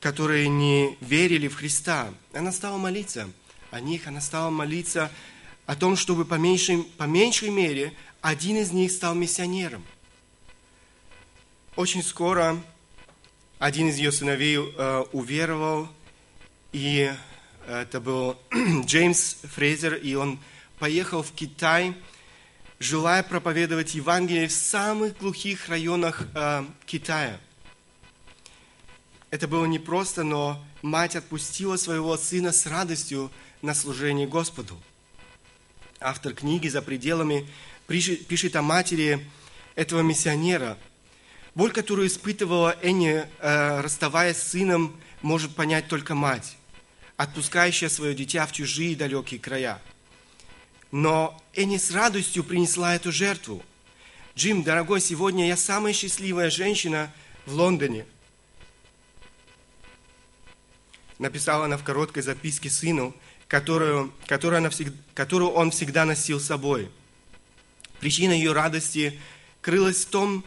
которые 0.00 0.48
не 0.48 0.96
верили 1.00 1.48
в 1.48 1.56
Христа. 1.56 2.12
Она 2.32 2.52
стала 2.52 2.76
молиться– 2.76 3.30
о 3.74 3.80
них, 3.80 4.06
она 4.06 4.20
стала 4.20 4.50
молиться 4.50 5.10
о 5.66 5.74
том, 5.74 5.96
чтобы 5.96 6.24
по 6.24 6.34
меньшей, 6.34 6.84
по 6.96 7.04
меньшей 7.04 7.50
мере 7.50 7.92
один 8.20 8.56
из 8.56 8.70
них 8.70 8.92
стал 8.92 9.14
миссионером. 9.14 9.84
Очень 11.74 12.04
скоро 12.04 12.62
один 13.58 13.88
из 13.88 13.96
ее 13.96 14.12
сыновей 14.12 14.58
э, 14.58 15.04
уверовал, 15.10 15.88
и 16.70 17.12
это 17.66 18.00
был 18.00 18.38
Джеймс 18.84 19.38
Фрейзер, 19.42 19.94
и 19.94 20.14
он 20.14 20.38
поехал 20.78 21.24
в 21.24 21.32
Китай, 21.32 21.94
желая 22.78 23.22
проповедовать 23.22 23.94
Евангелие 23.94 24.48
в 24.48 24.52
самых 24.52 25.16
глухих 25.18 25.68
районах 25.68 26.22
э, 26.34 26.64
Китая. 26.86 27.40
Это 29.30 29.48
было 29.48 29.64
непросто, 29.64 30.22
но 30.22 30.64
мать 30.82 31.16
отпустила 31.16 31.76
своего 31.76 32.16
сына 32.16 32.52
с 32.52 32.66
радостью 32.66 33.30
на 33.62 33.74
служение 33.74 34.28
Господу. 34.28 34.80
Автор 36.00 36.34
книги 36.34 36.68
«За 36.68 36.82
пределами» 36.82 37.48
пишет 37.86 38.56
о 38.56 38.62
матери 38.62 39.26
этого 39.74 40.00
миссионера. 40.02 40.78
Боль, 41.54 41.72
которую 41.72 42.08
испытывала 42.08 42.76
Энни, 42.82 43.24
э, 43.40 43.80
расставаясь 43.80 44.36
с 44.36 44.50
сыном, 44.50 45.00
может 45.22 45.54
понять 45.54 45.88
только 45.88 46.14
мать, 46.14 46.56
отпускающая 47.16 47.88
свое 47.88 48.14
дитя 48.14 48.46
в 48.46 48.52
чужие 48.52 48.96
далекие 48.96 49.40
края. 49.40 49.80
Но 50.94 51.36
Энни 51.54 51.76
с 51.76 51.90
радостью 51.90 52.44
принесла 52.44 52.94
эту 52.94 53.10
жертву. 53.10 53.64
Джим, 54.36 54.62
дорогой, 54.62 55.00
сегодня 55.00 55.48
я 55.48 55.56
самая 55.56 55.92
счастливая 55.92 56.50
женщина 56.50 57.12
в 57.46 57.54
Лондоне. 57.54 58.06
Написала 61.18 61.64
она 61.64 61.78
в 61.78 61.82
короткой 61.82 62.22
записке 62.22 62.70
сыну, 62.70 63.12
которую, 63.48 64.14
которую, 64.28 64.58
она 64.58 64.70
всегда, 64.70 64.96
которую 65.14 65.50
он 65.50 65.72
всегда 65.72 66.04
носил 66.04 66.38
с 66.38 66.46
собой. 66.46 66.88
Причина 67.98 68.30
ее 68.30 68.52
радости 68.52 69.18
крылась 69.62 70.04
в 70.04 70.10
том, 70.10 70.44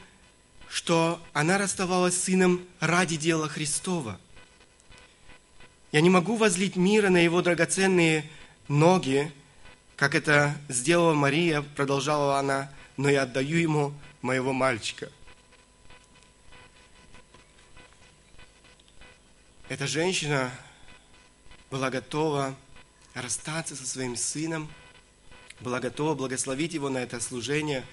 что 0.70 1.22
она 1.34 1.58
расставалась 1.58 2.16
с 2.16 2.24
сыном 2.24 2.66
ради 2.80 3.18
дела 3.18 3.50
Христова. 3.50 4.18
Я 5.92 6.00
не 6.00 6.10
могу 6.10 6.38
возлить 6.38 6.78
мира 6.78 7.10
на 7.10 7.18
его 7.18 7.42
драгоценные 7.42 8.24
ноги, 8.70 9.30
как 9.98 10.14
это 10.14 10.56
сделала 10.70 11.16
Мария, 11.16 11.62
продолжала 11.62 12.38
она, 12.38 12.72
но 12.98 13.10
я 13.10 13.24
отдаю 13.24 13.58
ему 13.58 13.94
моего 14.22 14.54
мальчика. 14.54 15.12
Эта 19.68 19.88
женщина 19.88 20.52
была 21.72 21.90
готова 21.90 22.56
расстаться 23.16 23.76
со 23.76 23.86
своим 23.88 24.16
сыном, 24.16 24.72
была 25.60 25.80
готова 25.80 26.14
благословить 26.14 26.76
его 26.76 26.90
на 26.90 27.00
это 27.00 27.20
служение 27.20 27.84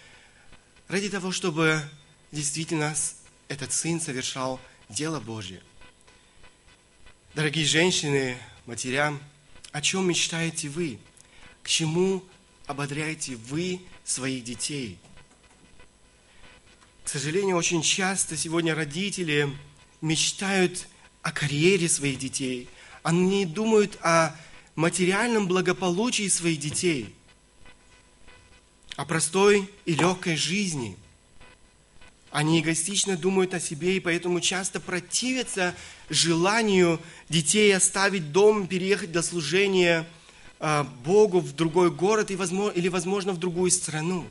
ради 0.89 1.09
того, 1.09 1.33
чтобы 1.33 1.81
действительно 2.31 2.95
этот 3.49 3.73
сын 3.73 3.99
совершал 3.99 4.61
дело 4.91 5.21
Божье. 5.21 5.63
Дорогие 7.35 7.65
женщины, 7.65 8.37
матерям, 8.67 9.19
о 9.73 9.81
чем 9.81 10.07
мечтаете 10.07 10.69
вы? 10.69 10.99
К 11.65 11.69
чему 11.69 12.23
ободряете 12.67 13.37
вы 13.37 13.81
своих 14.05 14.45
детей? 14.45 14.99
К 17.03 17.09
сожалению, 17.09 17.57
очень 17.57 17.81
часто 17.81 18.37
сегодня 18.37 18.75
родители 18.75 19.51
мечтают 20.03 20.87
о 21.23 21.33
карьере 21.33 21.89
своих 21.89 22.19
детей. 22.19 22.69
Они 23.03 23.47
думают 23.47 23.99
о 24.03 24.37
материальном 24.75 25.49
благополучии 25.49 26.29
своих 26.29 26.61
детей, 26.61 27.15
о 28.97 29.07
простой 29.07 29.71
и 29.87 29.95
легкой 29.95 30.37
жизни. 30.37 30.99
Они 32.31 32.61
эгоистично 32.61 33.17
думают 33.17 33.55
о 33.55 33.61
себе 33.61 33.97
и 33.97 34.01
поэтому 34.01 34.41
часто 34.41 34.81
противятся 34.81 35.75
желанию 36.11 37.01
детей 37.31 37.75
оставить 37.75 38.33
дом, 38.33 38.67
переехать 38.67 39.13
для 39.13 39.23
служения 39.23 40.07
Богу 41.05 41.41
в 41.41 41.53
другой 41.55 41.91
город 41.91 42.31
или, 42.31 42.89
возможно, 42.89 43.33
в 43.33 43.39
другую 43.39 43.71
страну. 43.71 44.27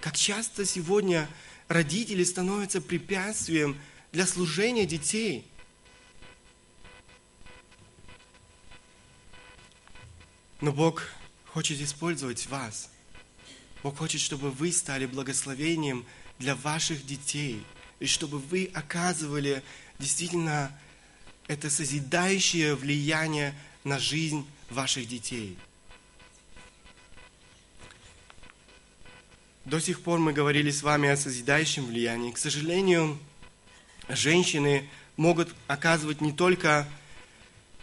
Как 0.00 0.16
часто 0.16 0.64
сегодня 0.64 1.28
родители 1.66 2.22
становятся 2.24 2.80
препятствием 2.80 3.76
для 4.12 4.26
служения 4.26 4.86
детей– 4.86 5.44
Но 10.60 10.72
Бог 10.72 11.04
хочет 11.46 11.80
использовать 11.80 12.46
вас. 12.48 12.90
Бог 13.82 13.98
хочет, 13.98 14.20
чтобы 14.20 14.50
вы 14.50 14.72
стали 14.72 15.06
благословением 15.06 16.04
для 16.38 16.56
ваших 16.56 17.06
детей, 17.06 17.62
и 18.00 18.06
чтобы 18.06 18.38
вы 18.38 18.70
оказывали 18.74 19.62
действительно 20.00 20.76
это 21.46 21.70
созидающее 21.70 22.74
влияние 22.74 23.54
на 23.84 23.98
жизнь 23.98 24.44
ваших 24.70 25.08
детей. 25.08 25.56
До 29.64 29.80
сих 29.80 30.00
пор 30.00 30.18
мы 30.18 30.32
говорили 30.32 30.70
с 30.70 30.82
вами 30.82 31.08
о 31.10 31.16
созидающем 31.16 31.86
влиянии. 31.86 32.32
К 32.32 32.38
сожалению, 32.38 33.18
женщины 34.08 34.88
могут 35.16 35.54
оказывать 35.66 36.20
не 36.20 36.32
только 36.32 36.88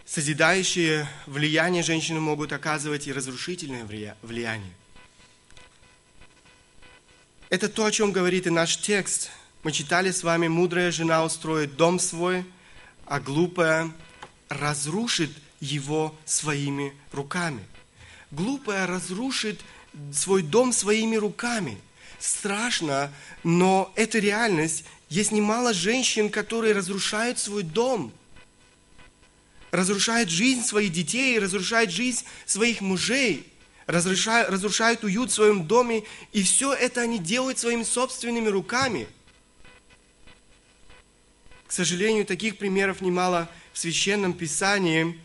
созидающие 0.06 1.08
влияние 1.26 1.84
женщины 1.84 2.20
могут 2.20 2.54
оказывать 2.54 3.08
и 3.08 3.14
разрушительное 3.14 3.86
влияние. 4.22 4.74
Это 7.50 7.70
то, 7.70 7.86
о 7.86 7.92
чем 7.92 8.12
говорит 8.12 8.48
и 8.48 8.52
наш 8.52 8.78
текст. 8.78 9.32
Мы 9.64 9.72
читали 9.72 10.12
с 10.12 10.24
вами, 10.24 10.48
мудрая 10.48 10.92
жена 10.92 11.24
устроит 11.24 11.76
дом 11.76 12.00
свой, 12.00 12.46
а 13.06 13.20
глупая 13.20 13.92
разрушит 14.50 15.32
его 15.60 16.16
своими 16.26 16.94
руками. 17.12 17.64
Глупая 18.32 18.88
разрушит 18.88 19.62
свой 20.14 20.42
дом 20.42 20.74
своими 20.74 21.16
руками. 21.16 21.78
Страшно, 22.20 23.12
но 23.44 23.92
это 23.96 24.20
реальность. 24.20 24.84
Есть 25.10 25.32
немало 25.32 25.74
женщин, 25.74 26.30
которые 26.30 26.74
разрушают 26.74 27.40
свой 27.40 27.64
дом– 27.64 28.12
разрушает 29.76 30.30
жизнь 30.30 30.64
своих 30.64 30.92
детей, 30.92 31.38
разрушает 31.38 31.92
жизнь 31.92 32.26
своих 32.46 32.82
мужей, 32.82 33.46
разрушает, 33.86 34.50
разрушает 34.50 35.04
уют 35.04 35.32
в 35.32 35.34
своем 35.34 35.68
доме, 35.68 36.04
и 36.32 36.42
все 36.44 36.74
это 36.74 37.02
они 37.02 37.20
делают 37.20 37.60
своими 37.60 37.84
собственными 37.84 38.48
руками. 38.48 39.08
К 41.68 41.72
сожалению, 41.72 42.26
таких 42.26 42.58
примеров 42.58 43.02
немало 43.02 43.50
в 43.74 43.80
Священном 43.80 44.34
Писании. 44.34 45.20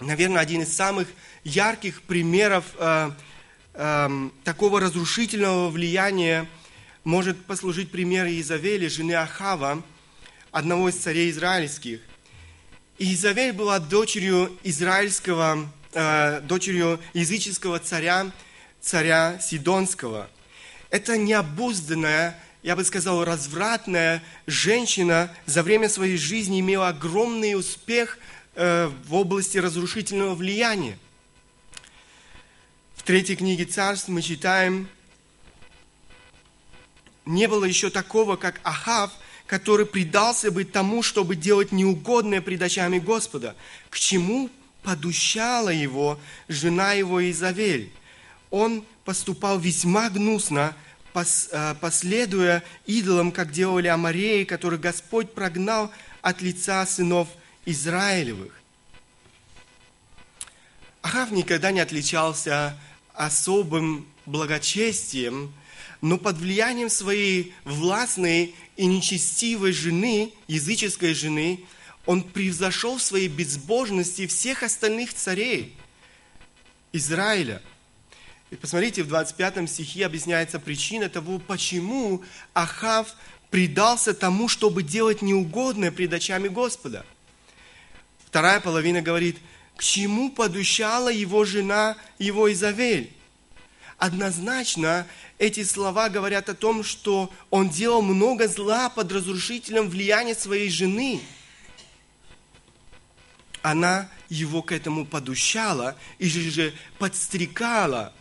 Наверное, 0.00 0.40
один 0.40 0.62
из 0.62 0.74
самых 0.74 1.08
ярких 1.44 2.02
примеров 2.02 2.64
э, 2.78 3.10
э, 3.74 4.28
такого 4.44 4.80
разрушительного 4.80 5.70
влияния 5.70 6.46
может 7.04 7.44
послужить 7.44 7.90
пример 7.90 8.26
Изавели, 8.26 8.88
жены 8.88 9.14
Ахава, 9.14 9.82
одного 10.52 10.88
из 10.88 10.96
царей 10.96 11.30
израильских– 11.30 12.00
Изавель 12.98 13.52
была 13.52 13.78
дочерью 13.78 14.58
израильского, 14.64 15.70
э, 15.92 16.40
дочерью 16.40 16.98
языческого 17.14 17.78
царя, 17.78 18.32
царя 18.80 19.38
Сидонского. 19.40 20.28
Это 20.90 21.16
необузданная, 21.16 22.36
я 22.64 22.74
бы 22.74 22.84
сказал, 22.84 23.24
развратная 23.24 24.20
женщина 24.48 25.32
за 25.46 25.62
время 25.62 25.88
своей 25.88 26.16
жизни 26.16 26.58
имела 26.58 26.88
огромный 26.88 27.54
успех 27.54 28.18
в 28.58 29.14
области 29.14 29.56
разрушительного 29.58 30.34
влияния. 30.34 30.98
В 32.96 33.04
третьей 33.04 33.36
книге 33.36 33.64
царств 33.64 34.08
мы 34.08 34.20
читаем, 34.20 34.88
не 37.24 37.46
было 37.46 37.64
еще 37.64 37.88
такого, 37.88 38.36
как 38.36 38.60
Ахав– 38.64 39.12
который 39.48 39.86
предался 39.86 40.52
бы 40.52 40.64
тому, 40.64 41.02
чтобы 41.02 41.34
делать 41.34 41.72
неугодное 41.72 42.42
пред 42.42 42.62
очами 42.62 42.98
Господа. 42.98 43.56
К 43.88 43.98
чему 43.98 44.50
подущала 44.82 45.70
его 45.70 46.20
жена 46.48 46.92
его 46.92 47.28
Изавель? 47.30 47.90
Он 48.50 48.84
поступал 49.04 49.58
весьма 49.58 50.10
гнусно, 50.10 50.76
э, 51.14 51.74
последуя 51.80 52.62
идолам, 52.84 53.32
как 53.32 53.50
делали 53.50 53.88
Амареи, 53.88 54.44
которых 54.44 54.80
Господь 54.80 55.32
прогнал 55.32 55.90
от 56.20 56.42
лица 56.42 56.84
сынов 56.84 57.28
Израилевых. 57.68 58.58
Ахав 61.02 61.30
никогда 61.32 61.70
не 61.70 61.80
отличался 61.80 62.78
особым 63.12 64.08
благочестием, 64.24 65.52
но 66.00 66.16
под 66.16 66.38
влиянием 66.38 66.88
своей 66.88 67.52
властной 67.64 68.54
и 68.78 68.86
нечестивой 68.86 69.72
жены, 69.72 70.32
языческой 70.46 71.12
жены, 71.12 71.66
он 72.06 72.22
превзошел 72.22 72.96
в 72.96 73.02
своей 73.02 73.28
безбожности 73.28 74.26
всех 74.26 74.62
остальных 74.62 75.12
царей 75.12 75.76
Израиля. 76.94 77.60
И 78.50 78.56
посмотрите, 78.56 79.02
в 79.02 79.08
25 79.08 79.68
стихе 79.68 80.06
объясняется 80.06 80.58
причина 80.58 81.10
того, 81.10 81.38
почему 81.38 82.24
Ахав 82.54 83.14
предался 83.50 84.14
тому, 84.14 84.48
чтобы 84.48 84.82
делать 84.82 85.20
неугодное 85.20 85.90
пред 85.90 86.14
очами 86.14 86.48
Господа. 86.48 87.04
Вторая 88.28 88.60
половина 88.60 89.00
говорит, 89.00 89.38
к 89.74 89.82
чему 89.82 90.30
подущала 90.30 91.08
его 91.08 91.46
жена, 91.46 91.96
его 92.18 92.52
Изавель? 92.52 93.10
Однозначно 93.96 95.06
эти 95.38 95.64
слова 95.64 96.10
говорят 96.10 96.50
о 96.50 96.54
том, 96.54 96.84
что 96.84 97.32
он 97.48 97.70
делал 97.70 98.02
много 98.02 98.46
зла 98.46 98.90
под 98.90 99.10
разрушительным 99.12 99.88
влиянием 99.88 100.36
своей 100.36 100.68
жены. 100.68 101.22
Она 103.62 104.10
его 104.28 104.60
к 104.60 104.72
этому 104.72 105.06
подущала 105.06 105.96
или 106.18 106.50
же 106.50 106.74
подстрекала. 106.98 108.12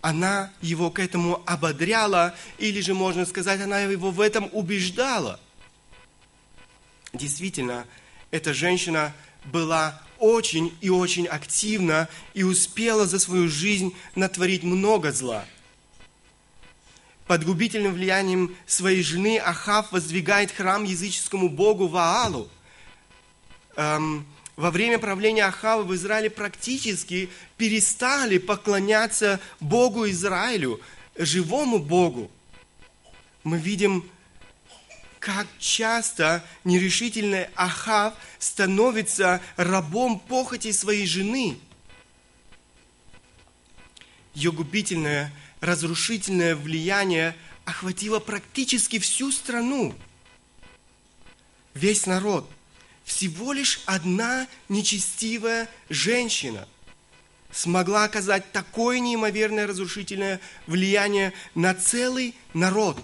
Она 0.00 0.52
его 0.60 0.90
к 0.90 0.98
этому 0.98 1.40
ободряла, 1.46 2.34
или 2.58 2.80
же, 2.80 2.94
можно 2.94 3.24
сказать, 3.26 3.60
она 3.60 3.78
его 3.82 4.10
в 4.10 4.20
этом 4.20 4.50
убеждала. 4.50 5.38
Действительно, 7.12 7.86
эта 8.34 8.52
женщина 8.52 9.14
была 9.44 10.02
очень 10.18 10.76
и 10.80 10.90
очень 10.90 11.28
активна 11.28 12.08
и 12.34 12.42
успела 12.42 13.06
за 13.06 13.20
свою 13.20 13.48
жизнь 13.48 13.94
натворить 14.16 14.64
много 14.64 15.12
зла. 15.12 15.44
Под 17.28 17.44
губительным 17.44 17.94
влиянием 17.94 18.56
своей 18.66 19.04
жены 19.04 19.38
Ахав 19.38 19.92
воздвигает 19.92 20.50
храм 20.50 20.82
языческому 20.82 21.48
богу 21.48 21.86
Ваалу. 21.86 22.48
Эм, 23.76 24.26
во 24.56 24.72
время 24.72 24.98
правления 24.98 25.44
Ахава 25.44 25.84
в 25.84 25.94
Израиле 25.94 26.28
практически 26.28 27.30
перестали 27.56 28.38
поклоняться 28.38 29.38
Богу 29.60 30.10
Израилю, 30.10 30.80
живому 31.16 31.78
Богу. 31.78 32.32
Мы 33.44 33.58
видим, 33.58 34.10
как 35.24 35.46
часто 35.58 36.44
нерешительный 36.64 37.46
Ахав 37.54 38.12
становится 38.38 39.40
рабом 39.56 40.20
похоти 40.20 40.70
своей 40.70 41.06
жены. 41.06 41.58
Ее 44.34 44.52
губительное, 44.52 45.32
разрушительное 45.60 46.54
влияние 46.54 47.34
охватило 47.64 48.18
практически 48.18 48.98
всю 48.98 49.32
страну, 49.32 49.94
весь 51.72 52.04
народ– 52.04 52.48
всего 53.04 53.52
лишь 53.52 53.82
одна 53.84 54.48
нечестивая 54.70 55.68
женщина 55.90 56.66
смогла 57.52 58.04
оказать 58.04 58.50
такое 58.50 58.98
неимоверное 58.98 59.66
разрушительное 59.66 60.40
влияние 60.66 61.34
на 61.54 61.74
целый 61.74 62.34
народ. 62.54 62.98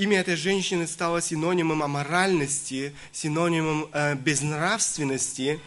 Имя 0.00 0.20
этой 0.20 0.34
женщины 0.34 0.86
стало 0.86 1.20
синонимом 1.20 1.82
аморальности, 1.82 2.94
синонимом 3.12 3.86
э, 3.92 4.14
безнравственности. 4.14 5.60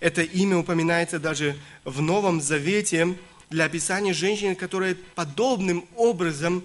Это 0.00 0.22
имя 0.22 0.56
упоминается 0.56 1.18
даже 1.18 1.54
в 1.84 2.00
Новом 2.00 2.40
Завете 2.40 3.14
для 3.50 3.66
описания 3.66 4.14
женщины, 4.14 4.54
которая 4.54 4.96
подобным 5.14 5.86
образом 5.96 6.64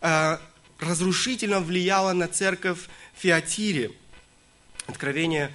э, 0.00 0.38
разрушительно 0.78 1.58
влияла 1.58 2.12
на 2.12 2.28
церковь 2.28 2.88
Фиатире. 3.16 3.90
Откровение 4.86 5.50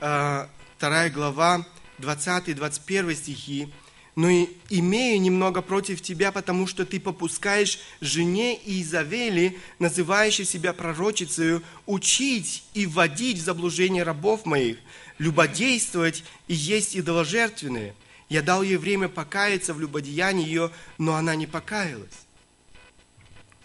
2 0.00 0.48
э, 0.80 1.10
глава, 1.10 1.64
20-21 2.00 3.14
стихи. 3.14 3.72
«Но 4.16 4.30
имею 4.70 5.20
немного 5.20 5.62
против 5.62 6.00
тебя, 6.00 6.32
потому 6.32 6.66
что 6.66 6.84
ты 6.86 6.98
попускаешь 6.98 7.78
жене 8.00 8.56
Иезавели, 8.56 9.58
называющей 9.78 10.46
себя 10.46 10.72
пророчицею, 10.72 11.62
учить 11.84 12.64
и 12.72 12.86
вводить 12.86 13.38
в 13.38 13.44
заблуждение 13.44 14.02
рабов 14.02 14.46
моих, 14.46 14.78
любодействовать 15.18 16.24
и 16.48 16.54
есть 16.54 16.96
идоложертвенные. 16.96 17.94
Я 18.30 18.42
дал 18.42 18.62
ей 18.62 18.76
время 18.76 19.08
покаяться 19.08 19.74
в 19.74 19.80
любодеянии 19.80 20.46
ее, 20.46 20.72
но 20.96 21.14
она 21.14 21.36
не 21.36 21.46
покаялась». 21.46 22.26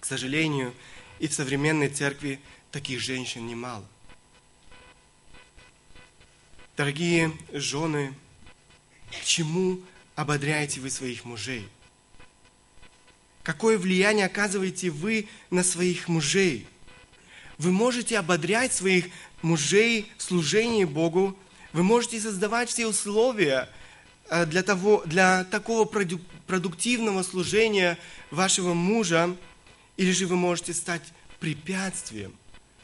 К 0.02 0.06
сожалению, 0.06 0.74
и 1.20 1.28
в 1.28 1.34
современной 1.34 1.88
церкви 1.88 2.42
таких 2.72 3.00
женщин 3.00 3.48
немало. 3.48 3.86
Дорогие 6.76 7.32
жены, 7.54 8.14
к 9.12 9.24
чему 9.24 9.80
ободряете 10.16 10.80
вы 10.80 10.90
своих 10.90 11.26
мужей? 11.26 11.68
Какое 13.44 13.78
влияние 13.78 14.28
оказываете 14.28 14.90
вы 14.90 15.28
на 15.50 15.64
своих 15.64 16.08
мужей? 16.08 16.68
Вы 17.58 17.72
можете 17.72 18.20
ободрять 18.20 18.74
своих 18.74 19.06
мужей 19.42 20.12
в 20.18 20.24
служении 20.24 20.86
Богу, 20.86 21.38
вы 21.74 21.84
можете 21.84 22.20
создавать 22.20 22.70
все 22.70 22.88
условия 22.88 23.70
э, 24.30 24.46
для, 24.46 24.62
того, 24.64 25.04
для 25.06 25.46
такого 25.46 25.86
продуктивного 25.86 27.24
служения 27.24 27.98
вашего 28.30 28.74
мужа, 28.74 29.36
или 29.98 30.12
же 30.12 30.28
вы 30.28 30.36
можете 30.36 30.74
стать 30.74 31.02
препятствием 31.40 32.34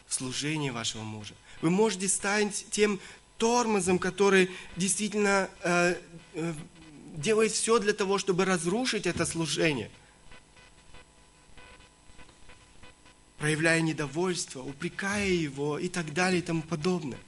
служения 0.07 0.71
вашего 0.71 1.03
мужа. 1.03 1.33
Вы 1.61 1.69
можете 1.69 2.07
стать 2.07 2.65
тем 2.71 2.99
тормозом, 3.37 3.99
который 3.99 4.49
действительно 4.75 5.49
э, 5.63 5.95
э, 6.33 6.53
делает 7.17 7.51
все 7.51 7.79
для 7.79 7.93
того, 7.93 8.17
чтобы 8.17 8.45
разрушить 8.45 9.05
это 9.05 9.25
служение. 9.25 9.91
Проявляя 13.39 13.81
недовольство, 13.81 14.61
упрекая 14.61 15.27
его 15.27 15.77
и 15.77 15.89
так 15.89 16.13
далее 16.13 16.39
и 16.39 16.43
тому 16.43 16.61
подобное. 16.61 17.19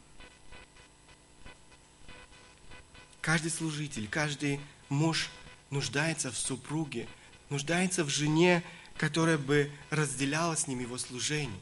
Каждый 3.19 3.52
служитель, 3.52 4.08
каждый 4.08 4.62
муж 4.88 5.30
нуждается 5.69 6.32
в 6.32 6.38
супруге, 6.38 7.08
нуждается 7.49 8.04
в 8.04 8.10
жене, 8.10 8.63
которая 8.97 9.38
бы 9.38 9.69
разделяла 9.89 10.56
с 10.56 10.67
ним 10.67 10.80
его 10.80 10.97
служение 10.97 11.60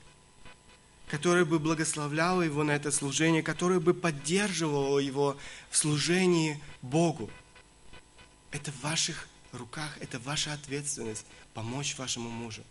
которая 1.10 1.46
бы 1.46 1.58
благословляла 1.58 2.42
его 2.42 2.64
на 2.64 2.72
это 2.72 2.92
служение, 2.92 3.42
которая 3.42 3.80
бы 3.80 3.94
поддерживала 3.94 5.00
его 5.00 5.38
в 5.70 5.78
служении 5.78 6.62
Богу. 6.82 7.30
Это 8.52 8.72
в 8.72 8.82
ваших 8.82 9.28
руках, 9.52 9.98
это 10.00 10.20
ваша 10.20 10.54
ответственность 10.54 11.26
помочь 11.54 11.98
вашему 11.98 12.30
мужу, 12.30 12.64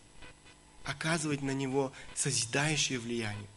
оказывать 0.85 1.43
на 1.43 1.51
него 1.51 1.93
созидающее 2.15 2.99
влияние. 2.99 3.49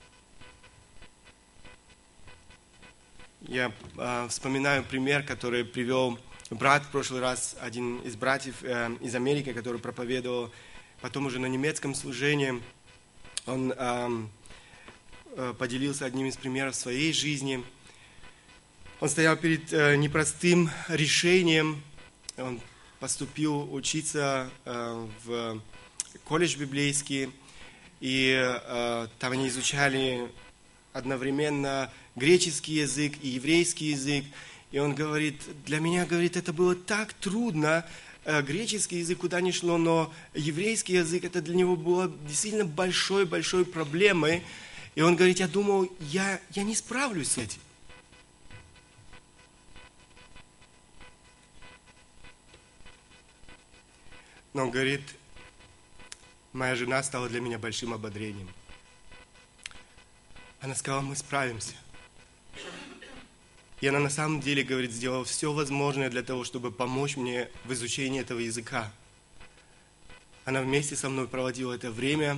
Я 3.41 3.71
э, 3.97 4.27
вспоминаю 4.29 4.83
пример, 4.83 5.23
который 5.23 5.63
привел 5.63 6.19
брат 6.49 6.83
в 6.83 6.89
прошлый 6.89 7.21
раз, 7.21 7.55
один 7.61 7.99
из 7.99 8.15
братьев 8.15 8.63
э, 8.63 8.95
из 9.01 9.15
Америки, 9.15 9.53
который 9.53 9.79
проповедовал 9.79 10.51
потом 11.01 11.27
уже 11.27 11.39
на 11.39 11.45
немецком 11.45 11.95
служении. 11.95 12.61
Он 13.45 13.71
э, 13.71 14.27
Э, 15.35 15.53
поделился 15.57 16.05
одним 16.05 16.27
из 16.27 16.35
примеров 16.35 16.75
своей 16.75 17.13
жизни. 17.13 17.63
Он 18.99 19.07
стоял 19.07 19.37
перед 19.37 19.71
э, 19.71 19.95
непростым 19.95 20.69
решением. 20.89 21.81
Он 22.39 22.59
поступил 22.99 23.73
учиться 23.73 24.49
э, 24.65 25.07
в 25.23 25.61
колледж 26.23 26.57
библейский, 26.57 27.31
и 27.99 28.55
там 29.19 29.33
они 29.33 29.49
изучали 29.49 30.31
одновременно 30.93 31.91
греческий 32.15 32.75
язык 32.75 33.13
и 33.21 33.27
еврейский 33.27 33.87
язык. 33.87 34.23
И 34.71 34.79
он 34.79 34.95
говорит, 34.95 35.41
для 35.65 35.79
меня, 35.79 36.05
говорит, 36.05 36.37
это 36.37 36.53
было 36.53 36.75
так 36.75 37.13
трудно, 37.13 37.85
греческий 38.25 38.99
язык 38.99 39.19
куда 39.19 39.41
ни 39.41 39.51
шло, 39.51 39.77
но 39.77 40.13
еврейский 40.33 40.93
язык, 40.93 41.25
это 41.25 41.41
для 41.41 41.55
него 41.55 41.75
было 41.75 42.09
действительно 42.25 42.65
большой-большой 42.65 43.65
проблемой. 43.65 44.43
И 44.95 45.01
он 45.01 45.15
говорит, 45.15 45.39
я 45.39 45.47
думал, 45.47 45.91
я, 45.99 46.39
я 46.51 46.63
не 46.63 46.75
справлюсь 46.75 47.31
с 47.31 47.37
этим. 47.37 47.59
Но 54.53 54.63
он 54.63 54.71
говорит, 54.71 55.01
моя 56.53 56.75
жена 56.75 57.03
стала 57.03 57.29
для 57.29 57.39
меня 57.39 57.59
большим 57.59 57.93
ободрением. 57.93 58.49
Она 60.61 60.75
сказала, 60.75 61.01
мы 61.01 61.15
справимся. 61.15 61.75
И 63.81 63.87
она 63.87 63.99
на 63.99 64.09
самом 64.09 64.41
деле, 64.41 64.63
говорит, 64.63 64.91
сделала 64.91 65.23
все 65.23 65.53
возможное 65.53 66.09
для 66.09 66.21
того, 66.21 66.43
чтобы 66.43 66.71
помочь 66.71 67.15
мне 67.15 67.49
в 67.63 67.71
изучении 67.73 68.19
этого 68.19 68.39
языка. 68.39 68.91
Она 70.43 70.61
вместе 70.61 70.95
со 70.95 71.09
мной 71.09 71.27
проводила 71.27 71.73
это 71.73 71.91
время, 71.91 72.37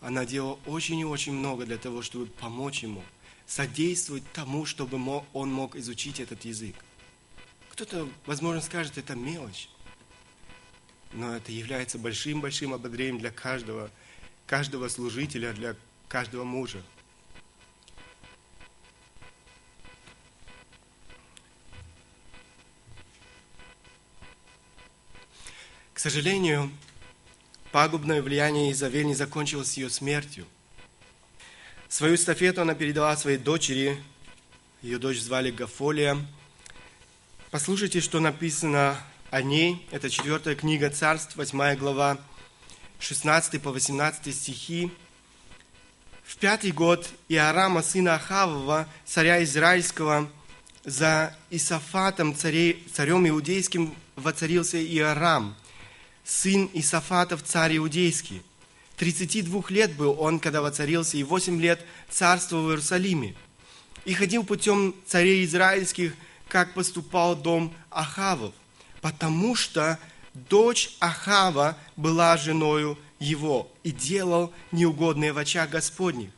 она 0.00 0.24
делала 0.24 0.58
очень 0.66 1.00
и 1.00 1.04
очень 1.04 1.32
много 1.32 1.64
для 1.64 1.78
того, 1.78 2.02
чтобы 2.02 2.26
помочь 2.26 2.82
ему, 2.82 3.02
содействовать 3.46 4.22
тому, 4.32 4.66
чтобы 4.66 5.00
он 5.32 5.52
мог 5.52 5.74
изучить 5.76 6.20
этот 6.20 6.44
язык. 6.44 6.76
Кто-то, 7.70 8.08
возможно, 8.26 8.60
скажет, 8.60 8.98
это 8.98 9.16
мелочь. 9.16 9.68
Но 11.16 11.34
это 11.34 11.50
является 11.50 11.98
большим-большим 11.98 12.74
ободрением 12.74 13.18
для 13.18 13.30
каждого, 13.30 13.90
каждого 14.46 14.88
служителя, 14.88 15.52
для 15.52 15.74
каждого 16.08 16.44
мужа. 16.44 16.82
К 25.94 25.98
сожалению, 25.98 26.70
пагубное 27.72 28.20
влияние 28.20 28.70
Изавель 28.72 29.06
не 29.06 29.14
закончилось 29.14 29.78
ее 29.78 29.88
смертью. 29.88 30.46
Свою 31.88 32.16
эстафету 32.16 32.60
она 32.60 32.74
передала 32.74 33.16
своей 33.16 33.38
дочери, 33.38 34.00
ее 34.82 34.98
дочь 34.98 35.18
звали 35.18 35.50
Гафолия. 35.50 36.18
Послушайте, 37.50 38.02
что 38.02 38.20
написано 38.20 39.00
о 39.30 39.42
ней. 39.42 39.86
Это 39.90 40.10
четвертая 40.10 40.54
книга 40.54 40.90
Царств, 40.90 41.36
8 41.36 41.76
глава, 41.76 42.18
16 42.98 43.60
по 43.60 43.70
18 43.70 44.34
стихи. 44.34 44.90
В 46.24 46.36
пятый 46.36 46.72
год 46.72 47.08
Иорама, 47.28 47.82
сына 47.82 48.14
Ахавова, 48.14 48.88
царя 49.04 49.42
Израильского, 49.44 50.30
за 50.84 51.36
Исафатом, 51.50 52.34
царей, 52.34 52.86
царем 52.92 53.28
иудейским, 53.28 53.94
воцарился 54.16 54.82
Иорам– 54.82 55.54
сын 56.26 56.68
Исафатов, 56.74 57.42
царь 57.44 57.76
иудейский. 57.76 58.42
32 58.96 59.64
лет 59.68 59.94
был 59.94 60.16
он, 60.18 60.40
когда 60.40 60.60
воцарился, 60.60 61.16
и 61.16 61.22
8 61.22 61.60
лет 61.60 61.84
царствовал 62.10 62.64
в 62.64 62.70
Иерусалиме. 62.70 63.34
И 64.04 64.14
ходил 64.14 64.44
путем 64.44 64.94
царей 65.06 65.44
израильских, 65.44 66.14
как 66.48 66.74
поступал 66.74 67.36
дом 67.36 67.74
Ахавов, 67.90 68.52
потому 69.00 69.54
что 69.54 69.98
дочь 70.34 70.90
Ахава 71.00 71.78
была 71.96 72.36
женою 72.36 72.98
его 73.18 73.70
и 73.82 73.90
делал 73.90 74.52
неугодное 74.72 75.32
в 75.32 75.38
очах 75.38 75.70
Господних. 75.70 76.30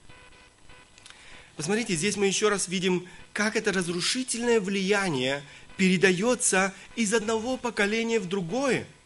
Посмотрите, 1.56 1.94
здесь 1.94 2.16
мы 2.16 2.26
еще 2.26 2.48
раз 2.48 2.68
видим, 2.68 3.06
как 3.32 3.56
это 3.56 3.72
разрушительное 3.72 4.60
влияние 4.60 5.42
передается 5.76 6.72
из 6.96 7.12
одного 7.14 7.56
поколения 7.56 8.20
в 8.20 8.26
другое– 8.26 8.86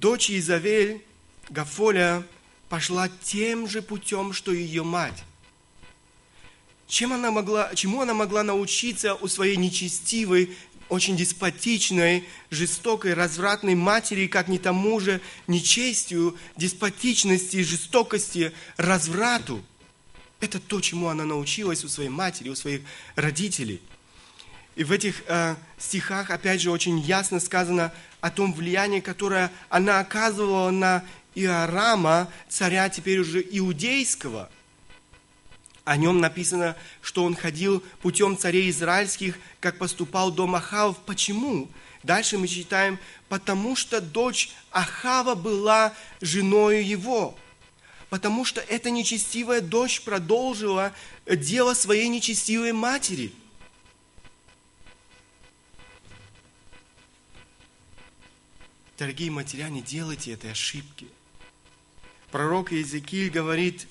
дочь 0.00 0.30
Изавель, 0.30 1.02
Гафоля, 1.48 2.22
пошла 2.68 3.08
тем 3.22 3.68
же 3.68 3.82
путем, 3.82 4.32
что 4.32 4.52
и 4.52 4.62
ее 4.62 4.82
мать. 4.82 5.24
Чем 6.88 7.12
она 7.12 7.30
могла, 7.30 7.74
чему 7.74 8.02
она 8.02 8.14
могла 8.14 8.42
научиться 8.42 9.14
у 9.14 9.26
своей 9.28 9.56
нечестивой, 9.56 10.56
очень 10.88 11.16
деспотичной, 11.16 12.24
жестокой, 12.50 13.14
развратной 13.14 13.74
матери, 13.74 14.26
как 14.26 14.48
не 14.48 14.58
тому 14.58 15.00
же 15.00 15.20
нечестию, 15.46 16.36
деспотичности, 16.56 17.62
жестокости, 17.62 18.52
разврату. 18.76 19.64
Это 20.40 20.60
то, 20.60 20.80
чему 20.80 21.08
она 21.08 21.24
научилась 21.24 21.84
у 21.84 21.88
своей 21.88 22.10
матери, 22.10 22.48
у 22.48 22.54
своих 22.54 22.82
родителей– 23.16 23.80
и 24.76 24.84
в 24.84 24.92
этих 24.92 25.22
э, 25.26 25.56
стихах, 25.78 26.30
опять 26.30 26.60
же, 26.60 26.70
очень 26.70 26.98
ясно 27.00 27.40
сказано 27.40 27.92
о 28.20 28.30
том 28.30 28.52
влиянии, 28.52 29.00
которое 29.00 29.50
она 29.70 30.00
оказывала 30.00 30.70
на 30.70 31.02
Иорама, 31.34 32.30
царя 32.48 32.88
теперь 32.90 33.20
уже 33.20 33.42
иудейского. 33.42 34.50
О 35.86 35.96
нем 35.96 36.20
написано, 36.20 36.76
что 37.00 37.22
он 37.22 37.36
ходил 37.36 37.80
путем 38.02 38.36
царей 38.36 38.68
израильских, 38.70 39.38
как 39.60 39.78
поступал 39.78 40.32
дом 40.32 40.56
Ахавов. 40.56 40.98
Почему? 41.06 41.70
Дальше 42.02 42.38
мы 42.38 42.48
читаем, 42.48 42.98
потому 43.28 43.76
что 43.76 44.00
дочь 44.00 44.50
Ахава 44.72 45.36
была 45.36 45.94
женою 46.20 46.84
его. 46.84 47.38
Потому 48.10 48.44
что 48.44 48.60
эта 48.60 48.90
нечестивая 48.90 49.60
дочь 49.60 50.02
продолжила 50.02 50.92
дело 51.24 51.72
своей 51.72 52.08
нечестивой 52.08 52.72
матери– 52.72 53.32
Дорогие 58.98 59.30
матеря, 59.30 59.68
не 59.68 59.82
делайте 59.82 60.32
этой 60.32 60.52
ошибки. 60.52 61.06
Пророк 62.30 62.72
Иезекииль 62.72 63.28
говорит, 63.28 63.86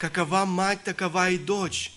какова 0.00 0.44
мать, 0.44 0.82
такова 0.82 1.30
и 1.30 1.38
дочь. 1.38 1.92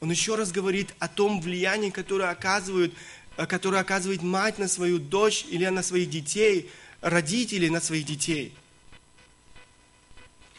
Он 0.00 0.12
еще 0.12 0.36
раз 0.36 0.52
говорит 0.52 0.94
о 1.00 1.08
том 1.08 1.40
влиянии, 1.40 1.90
которое 1.90 2.30
оказывает, 2.30 2.94
которое 3.36 3.80
оказывает 3.80 4.22
мать 4.22 4.58
на 4.58 4.68
свою 4.68 5.00
дочь 5.00 5.44
или 5.48 5.66
на 5.66 5.82
своих 5.82 6.08
детей, 6.08 6.70
родители 7.00 7.68
на 7.68 7.80
своих 7.80 8.06
детей. 8.06 8.54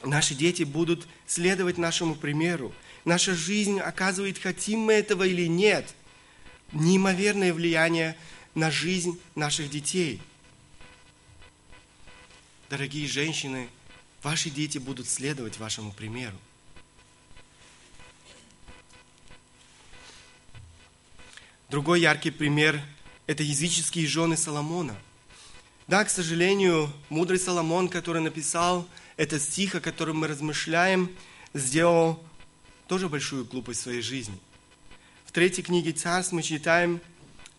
Наши 0.03 0.36
дети 0.36 0.63
будут 0.63 1.07
следовать 1.25 1.77
нашему 1.77 2.15
примеру. 2.15 2.73
Наша 3.05 3.33
жизнь 3.33 3.79
оказывает, 3.79 4.38
хотим 4.38 4.79
мы 4.79 4.93
этого 4.93 5.23
или 5.23 5.47
нет, 5.47 5.93
неимоверное 6.73 7.53
влияние 7.53 8.17
на 8.55 8.71
жизнь 8.71 9.17
наших 9.36 9.69
детей– 9.69 10.19
Дорогие 12.69 13.07
женщины, 13.07 13.69
ваши 14.21 14.49
дети 14.49 14.77
будут 14.77 15.07
следовать 15.07 15.57
вашему 15.57 15.93
примеру. 15.93 16.36
Другой 21.69 21.99
яркий 21.99 22.32
пример– 22.32 22.82
это 23.27 23.43
языческие 23.43 24.08
жены 24.08 24.38
Соломона. 24.38 24.95
Да, 25.88 26.06
к 26.06 26.10
сожалению, 26.10 26.89
мудрый 27.10 27.39
Соломон, 27.39 27.89
который 27.89 28.21
написал 28.21 28.88
этот 29.17 29.41
стих, 29.41 29.75
о 29.75 29.82
котором 29.82 30.19
мы 30.19 30.27
размышляем, 30.27 31.12
сделал 31.53 32.23
тоже 32.88 33.10
большую 33.10 33.43
глупость 33.43 33.82
в 33.82 33.84
своей 33.84 34.01
жизни. 34.01 34.39
В 35.25 35.34
третьей 35.34 35.62
книге 35.62 35.91
Царств 35.91 36.32
мы 36.32 36.41
читаем, 36.41 37.01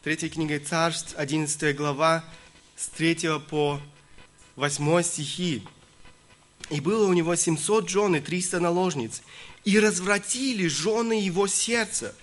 третья 0.03 0.31
книга 0.31 0.59
Царств, 0.59 1.12
11 1.14 1.77
глава, 1.77 2.25
с 2.77 2.88
3 2.88 3.40
по 3.51 3.79
8 4.57 5.03
стихи. 5.03 5.62
«И 6.71 6.81
было 6.81 7.07
у 7.07 7.12
него 7.12 7.37
700 7.37 7.90
жен 7.90 8.16
и 8.16 8.21
300 8.21 8.59
наложниц, 8.59 9.21
и 9.66 9.79
развратили 9.79 10.66
жены 10.66 11.21
его 11.21 11.47
сердце. 11.47 12.14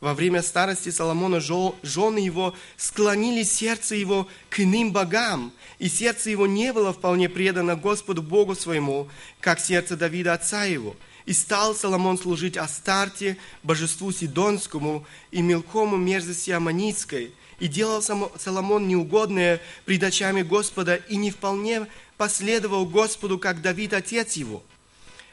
Во 0.00 0.14
время 0.14 0.42
старости 0.42 0.90
Соломона 0.90 1.40
жены 1.40 2.18
его 2.18 2.54
склонили 2.76 3.42
сердце 3.42 3.96
его 3.96 4.28
к 4.48 4.60
иным 4.60 4.92
богам, 4.92 5.52
и 5.80 5.88
сердце 5.88 6.30
его 6.30 6.46
не 6.46 6.72
было 6.72 6.92
вполне 6.92 7.28
предано 7.28 7.74
Господу 7.74 8.22
Богу 8.22 8.54
своему, 8.54 9.08
как 9.40 9.58
сердце 9.58 9.96
Давида 9.96 10.34
отца 10.34 10.64
его. 10.64 10.94
И 11.26 11.32
стал 11.32 11.74
Соломон 11.74 12.16
служить 12.16 12.56
Астарте, 12.56 13.36
божеству 13.64 14.12
Сидонскому, 14.12 15.04
и 15.32 15.42
мелкому 15.42 15.96
мерзости 15.96 16.52
Аманицкой, 16.52 17.32
и 17.58 17.66
делал 17.66 18.00
Соломон 18.00 18.86
неугодное 18.86 19.60
пред 19.84 20.04
очами 20.04 20.42
Господа, 20.42 20.94
и 20.94 21.16
не 21.16 21.32
вполне 21.32 21.86
последовал 22.16 22.86
Господу, 22.86 23.36
как 23.36 23.62
Давид, 23.62 23.92
отец 23.92 24.34
его. 24.34 24.62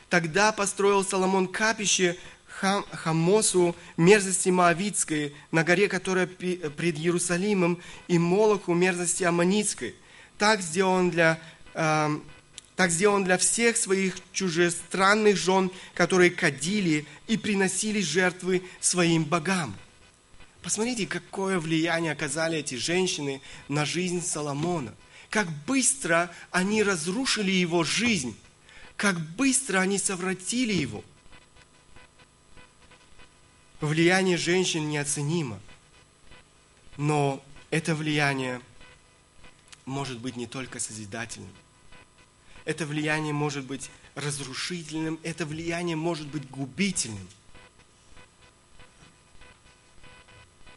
Тогда 0.09 0.51
построил 0.51 1.03
Соломон 1.03 1.47
капище 1.47 2.17
Хам, 2.59 2.85
Хамосу, 2.91 3.75
мерзости 3.97 4.47
Моавицкой, 4.47 5.35
на 5.51 5.65
горе, 5.65 5.89
которая 5.89 6.25
пред 6.25 6.97
Иерусалимом, 6.97 7.81
и 8.07 8.17
Молоху, 8.17 8.73
мерзости 8.73 9.23
Аммонитской. 9.23 9.93
Так 10.37 10.61
сделал 10.61 10.93
он 10.93 11.11
для, 11.11 11.37
э, 11.73 12.17
так 12.77 12.91
сделал 12.91 13.15
он 13.15 13.25
для 13.25 13.37
всех 13.37 13.75
своих 13.75 14.15
чужестранных 14.31 15.35
жен, 15.35 15.69
которые 15.93 16.31
кадили 16.31 17.05
и 17.27 17.35
приносили 17.35 17.99
жертвы 17.99 18.63
своим 18.79 19.25
богам. 19.25 19.75
Посмотрите, 20.61 21.07
какое 21.07 21.59
влияние 21.59 22.13
оказали 22.13 22.59
эти 22.59 22.75
женщины 22.75 23.41
на 23.67 23.85
жизнь 23.85 24.25
Соломона. 24.25 24.93
Как 25.29 25.47
быстро 25.67 26.31
они 26.51 26.83
разрушили 26.83 27.51
его 27.51 27.83
жизнь. 27.83 28.35
Как 28.95 29.19
быстро 29.19 29.79
они 29.79 29.97
совратили 29.97 30.71
его. 30.71 31.03
Влияние 33.81 34.37
женщин 34.37 34.89
неоценимо. 34.89 35.59
Но 36.97 37.43
это 37.71 37.95
влияние 37.95 38.61
может 39.85 40.19
быть 40.19 40.35
не 40.35 40.47
только 40.47 40.79
созидательным. 40.79 41.51
Это 42.63 42.85
влияние 42.85 43.33
может 43.33 43.65
быть 43.65 43.91
разрушительным, 44.15 45.19
это 45.23 45.45
влияние 45.45 45.95
может 45.95 46.27
быть 46.27 46.49
губительным– 46.49 47.27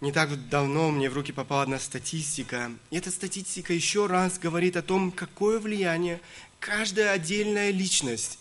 Не 0.01 0.13
так 0.13 0.49
давно 0.49 0.93
мне 0.93 1.11
в 1.11 1.15
руки 1.15 1.33
попала 1.33 1.63
одна 1.63 1.81
статистика. 1.81 2.71
И 2.91 2.97
эта 2.97 3.11
статистика 3.11 3.73
еще 3.73 4.07
раз 4.07 4.39
говорит 4.39 4.77
о 4.77 4.83
том, 4.83 5.11
какое 5.11 5.59
влияние 5.59 6.21
каждая 6.61 7.11
отдельная 7.11 7.71
личность, 7.71 8.39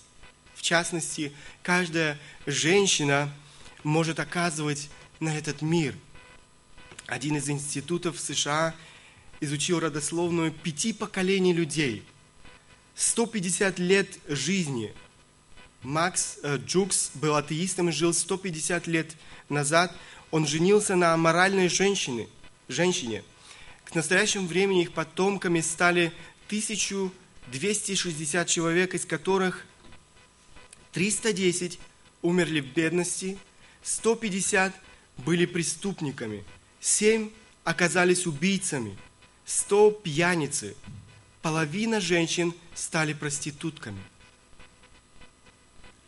в 0.53 0.61
частности, 0.61 1.33
каждая 1.63 2.19
женщина 2.45 3.33
может 3.87 4.19
оказывать 4.19 4.89
на 5.21 5.35
этот 5.35 5.61
мир. 5.61 5.95
Один 7.07 7.37
из 7.37 7.49
институтов 7.49 8.19
США 8.19 8.75
изучил 9.39 9.79
родословную 9.79 10.51
пяти 10.51 10.91
поколений 10.91 11.53
людей. 11.53 12.03
150 12.95 13.79
лет 13.79 14.09
жизни. 14.27 14.93
Макс 15.83 16.37
э, 16.43 16.57
Джукс 16.57 17.11
был 17.13 17.37
атеистом 17.37 17.87
и 17.87 17.93
жил 17.93 18.13
150 18.13 18.87
лет 18.87 19.15
назад. 19.47 19.95
Он 20.31 20.45
женился 20.45 20.97
на 20.97 21.13
аморальной 21.13 21.69
женщине. 21.69 22.27
женщине. 22.67 23.23
К 23.85 23.95
настоящему 23.95 24.47
времени 24.47 24.81
их 24.81 24.91
потомками 24.91 25.61
стали 25.61 26.11
1260 26.47 28.47
человек, 28.49 28.95
из 28.95 29.05
которых 29.05 29.65
310 30.91 31.79
умерли 32.21 32.59
в 32.59 32.73
бедности, 32.73 33.37
150 33.87 34.73
были 35.17 35.45
преступниками, 35.45 36.43
7 36.81 37.29
оказались 37.63 38.27
убийцами, 38.27 38.97
100 39.45 39.91
пьяницы, 39.91 40.75
половина 41.41 42.01
женщин 42.01 42.53
стали 42.75 43.13
проститутками. 43.13 43.99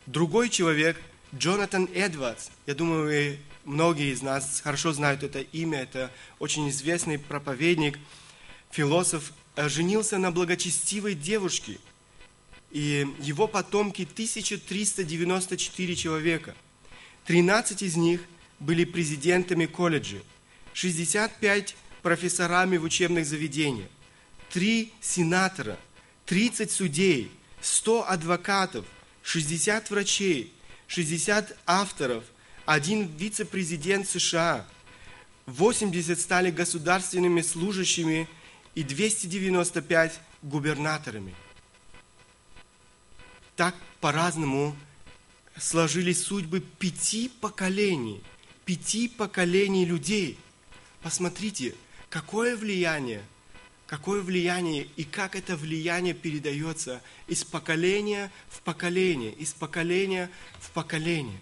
Другой 0.06 0.50
человек, 0.50 1.00
Джонатан 1.34 1.88
Эдвардс, 1.94 2.50
я 2.66 2.76
думаю, 2.76 3.38
многие 3.64 4.12
из 4.12 4.22
нас 4.22 4.60
хорошо 4.62 4.92
знают 4.92 5.24
это 5.24 5.40
имя, 5.40 5.80
это 5.80 6.12
очень 6.40 6.70
известный 6.70 7.18
проповедник, 7.18 7.98
философ, 8.72 9.32
э, 9.56 9.70
женился 9.70 10.18
на 10.18 10.32
благочестивой 10.32 11.16
девушке– 11.16 11.78
и 12.72 13.08
его 13.20 13.48
потомки 13.48 14.04
1394 14.04 15.96
человека. 15.96 16.56
13 17.26 17.82
из 17.84 17.96
них 17.96 18.22
были 18.60 18.86
президентами 18.86 19.66
колледжей, 19.66 20.22
65 20.74 21.76
профессорами 22.02 22.78
в 22.78 22.84
учебных 22.84 23.26
заведениях, 23.26 23.90
3 24.50 24.92
сенатора, 25.02 25.78
30 26.26 26.72
судей, 26.72 27.32
100 27.62 28.10
адвокатов, 28.10 28.86
60 29.24 29.90
врачей, 29.90 30.54
60 30.88 31.58
авторов, 31.66 32.24
один 32.66 33.08
вице-президент 33.18 34.08
США, 34.08 34.66
80 35.46 36.20
стали 36.20 36.52
государственными 36.52 37.42
служащими 37.42 38.28
и 38.76 38.84
295 38.84 40.20
губернаторами– 40.42 41.36
так 43.60 43.76
по-разному 44.00 44.74
сложились 45.60 46.24
судьбы 46.24 46.62
пяти 46.62 47.30
поколений, 47.42 48.22
пяти 48.66 49.08
поколений 49.08 49.86
людей. 49.86 50.38
Посмотрите, 51.02 51.76
какое 52.10 52.56
влияние, 52.56 53.24
какое 53.88 54.22
влияние 54.22 54.88
и 54.96 55.04
как 55.04 55.36
это 55.36 55.56
влияние 55.56 56.14
передается 56.14 57.02
из 57.28 57.44
поколения 57.44 58.32
в 58.50 58.62
поколение, 58.62 59.34
из 59.34 59.54
поколения 59.54 60.30
в 60.60 60.72
поколение. 60.72 61.40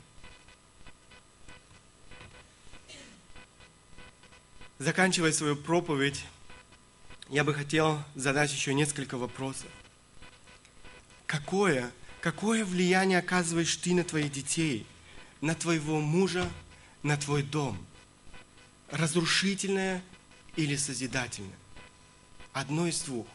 Заканчивая 4.79 5.31
свою 5.31 5.55
проповедь, 5.55 6.23
я 7.29 7.43
бы 7.43 7.53
хотел 7.53 8.03
задать 8.15 8.53
еще 8.53 8.73
несколько 8.73 9.17
вопросов. 9.17 9.69
Какое 11.25 11.91
Какое 12.27 12.65
влияние 12.65 13.19
оказываешь 13.19 13.77
ты 13.77 13.93
на 13.93 14.03
твоих 14.03 14.33
детей, 14.33 14.85
на 15.39 15.55
твоего 15.55 16.01
мужа, 16.01 16.51
на 17.01 17.15
твой 17.15 17.41
дом? 17.41 17.77
Разрушительное 18.91 20.03
или 20.57 20.75
созидательное? 20.75 21.55
Одно 22.51 22.85
из 22.85 22.99
двух. 22.99 23.25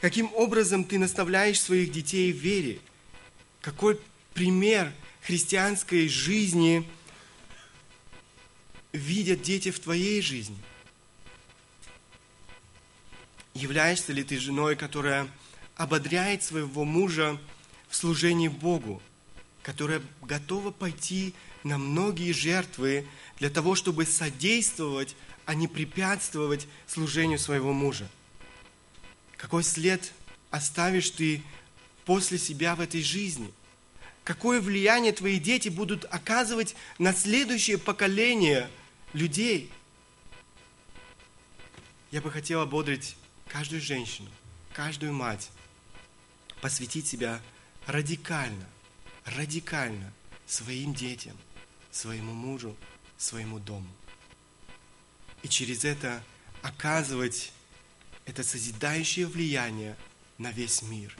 Каким 0.00 0.32
образом 0.32 0.84
ты 0.84 0.96
наставляешь 0.96 1.60
своих 1.60 1.90
детей 1.90 2.32
в 2.32 2.36
вере? 2.36 2.78
Какой 3.62 4.00
пример 4.32 4.92
христианской 5.22 6.06
жизни 6.06 6.88
видят 8.92 9.42
дети 9.42 9.72
в 9.72 9.80
твоей 9.80 10.22
жизни? 10.22 10.58
Являешься 13.54 14.12
ли 14.12 14.22
ты 14.22 14.38
женой, 14.38 14.76
которая 14.76 15.28
ободряет 15.76 16.42
своего 16.42 16.84
мужа 16.84 17.38
в 17.88 17.96
служении 17.96 18.48
Богу, 18.48 19.02
которая 19.62 20.02
готова 20.22 20.70
пойти 20.70 21.34
на 21.62 21.78
многие 21.78 22.32
жертвы 22.32 23.06
для 23.38 23.50
того, 23.50 23.74
чтобы 23.74 24.04
содействовать, 24.04 25.16
а 25.46 25.54
не 25.54 25.68
препятствовать 25.68 26.66
служению 26.86 27.38
своего 27.38 27.72
мужа. 27.72 28.08
Какой 29.36 29.64
след 29.64 30.12
оставишь 30.50 31.10
ты 31.10 31.42
после 32.04 32.38
себя 32.38 32.74
в 32.76 32.80
этой 32.80 33.02
жизни? 33.02 33.52
Какое 34.22 34.60
влияние 34.60 35.12
твои 35.12 35.38
дети 35.38 35.68
будут 35.68 36.06
оказывать 36.06 36.74
на 36.98 37.12
следующее 37.12 37.76
поколение 37.76 38.70
людей? 39.12 39.70
Я 42.10 42.22
бы 42.22 42.30
хотел 42.30 42.60
ободрить 42.60 43.16
каждую 43.48 43.82
женщину, 43.82 44.30
каждую 44.72 45.12
мать, 45.12 45.50
посвятить 46.64 47.06
себя 47.06 47.42
радикально, 47.86 48.66
радикально 49.26 50.10
своим 50.46 50.94
детям, 50.94 51.36
своему 51.90 52.32
мужу, 52.32 52.74
своему 53.18 53.58
дому. 53.58 53.94
И 55.42 55.48
через 55.48 55.84
это 55.84 56.24
оказывать 56.62 57.52
это 58.24 58.42
созидающее 58.42 59.26
влияние 59.26 59.94
на 60.38 60.52
весь 60.52 60.80
мир. 60.80 61.14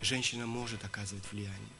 Женщина 0.00 0.46
может 0.46 0.84
оказывать 0.84 1.24
влияние. 1.32 1.76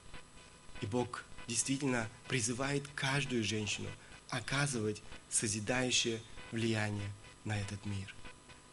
И 0.80 0.86
Бог 0.86 1.22
действительно 1.46 2.08
призывает 2.26 2.84
каждую 2.96 3.44
женщину 3.44 3.90
оказывать 4.28 5.02
созидающее 5.30 6.20
влияние 6.50 7.12
на 7.44 7.60
этот 7.60 7.86
мир. 7.86 8.12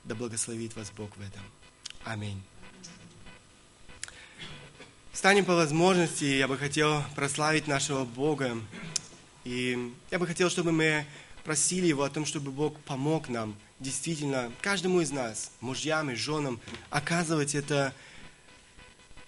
Да 0.04 0.16
благословит 0.16 0.76
вас 0.76 0.90
Бог 0.90 1.16
в 1.16 1.22
этом. 1.22 1.44
Аминь. 2.04 2.42
Станем 5.16 5.46
по 5.46 5.56
возможности, 5.56 6.26
я 6.26 6.46
бы 6.46 6.58
хотел 6.58 7.02
прославить 7.16 7.68
нашего 7.68 8.04
Бога. 8.04 8.58
И 9.46 9.94
я 10.12 10.20
бы 10.20 10.28
хотел, 10.28 10.50
чтобы 10.50 10.74
мы 10.74 11.06
просили 11.46 11.88
Его 11.88 12.04
о 12.04 12.10
том, 12.10 12.26
чтобы 12.26 12.52
Бог 12.52 12.78
помог 12.82 13.30
нам, 13.30 13.56
действительно, 13.80 14.52
каждому 14.60 15.00
из 15.00 15.12
нас, 15.12 15.52
мужьям 15.62 16.12
и 16.12 16.16
женам, 16.16 16.60
оказывать 16.90 17.56
это 17.56 17.94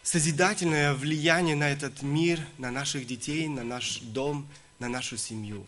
созидательное 0.03 0.93
влияние 0.93 1.55
на 1.55 1.69
этот 1.69 2.01
мир, 2.01 2.41
на 2.57 2.69
наших 2.69 3.07
детей, 3.07 3.47
на 3.47 3.63
наш 3.63 3.99
дом, 3.99 4.45
на 4.79 4.89
нашу 4.89 5.15
семью. 5.15 5.65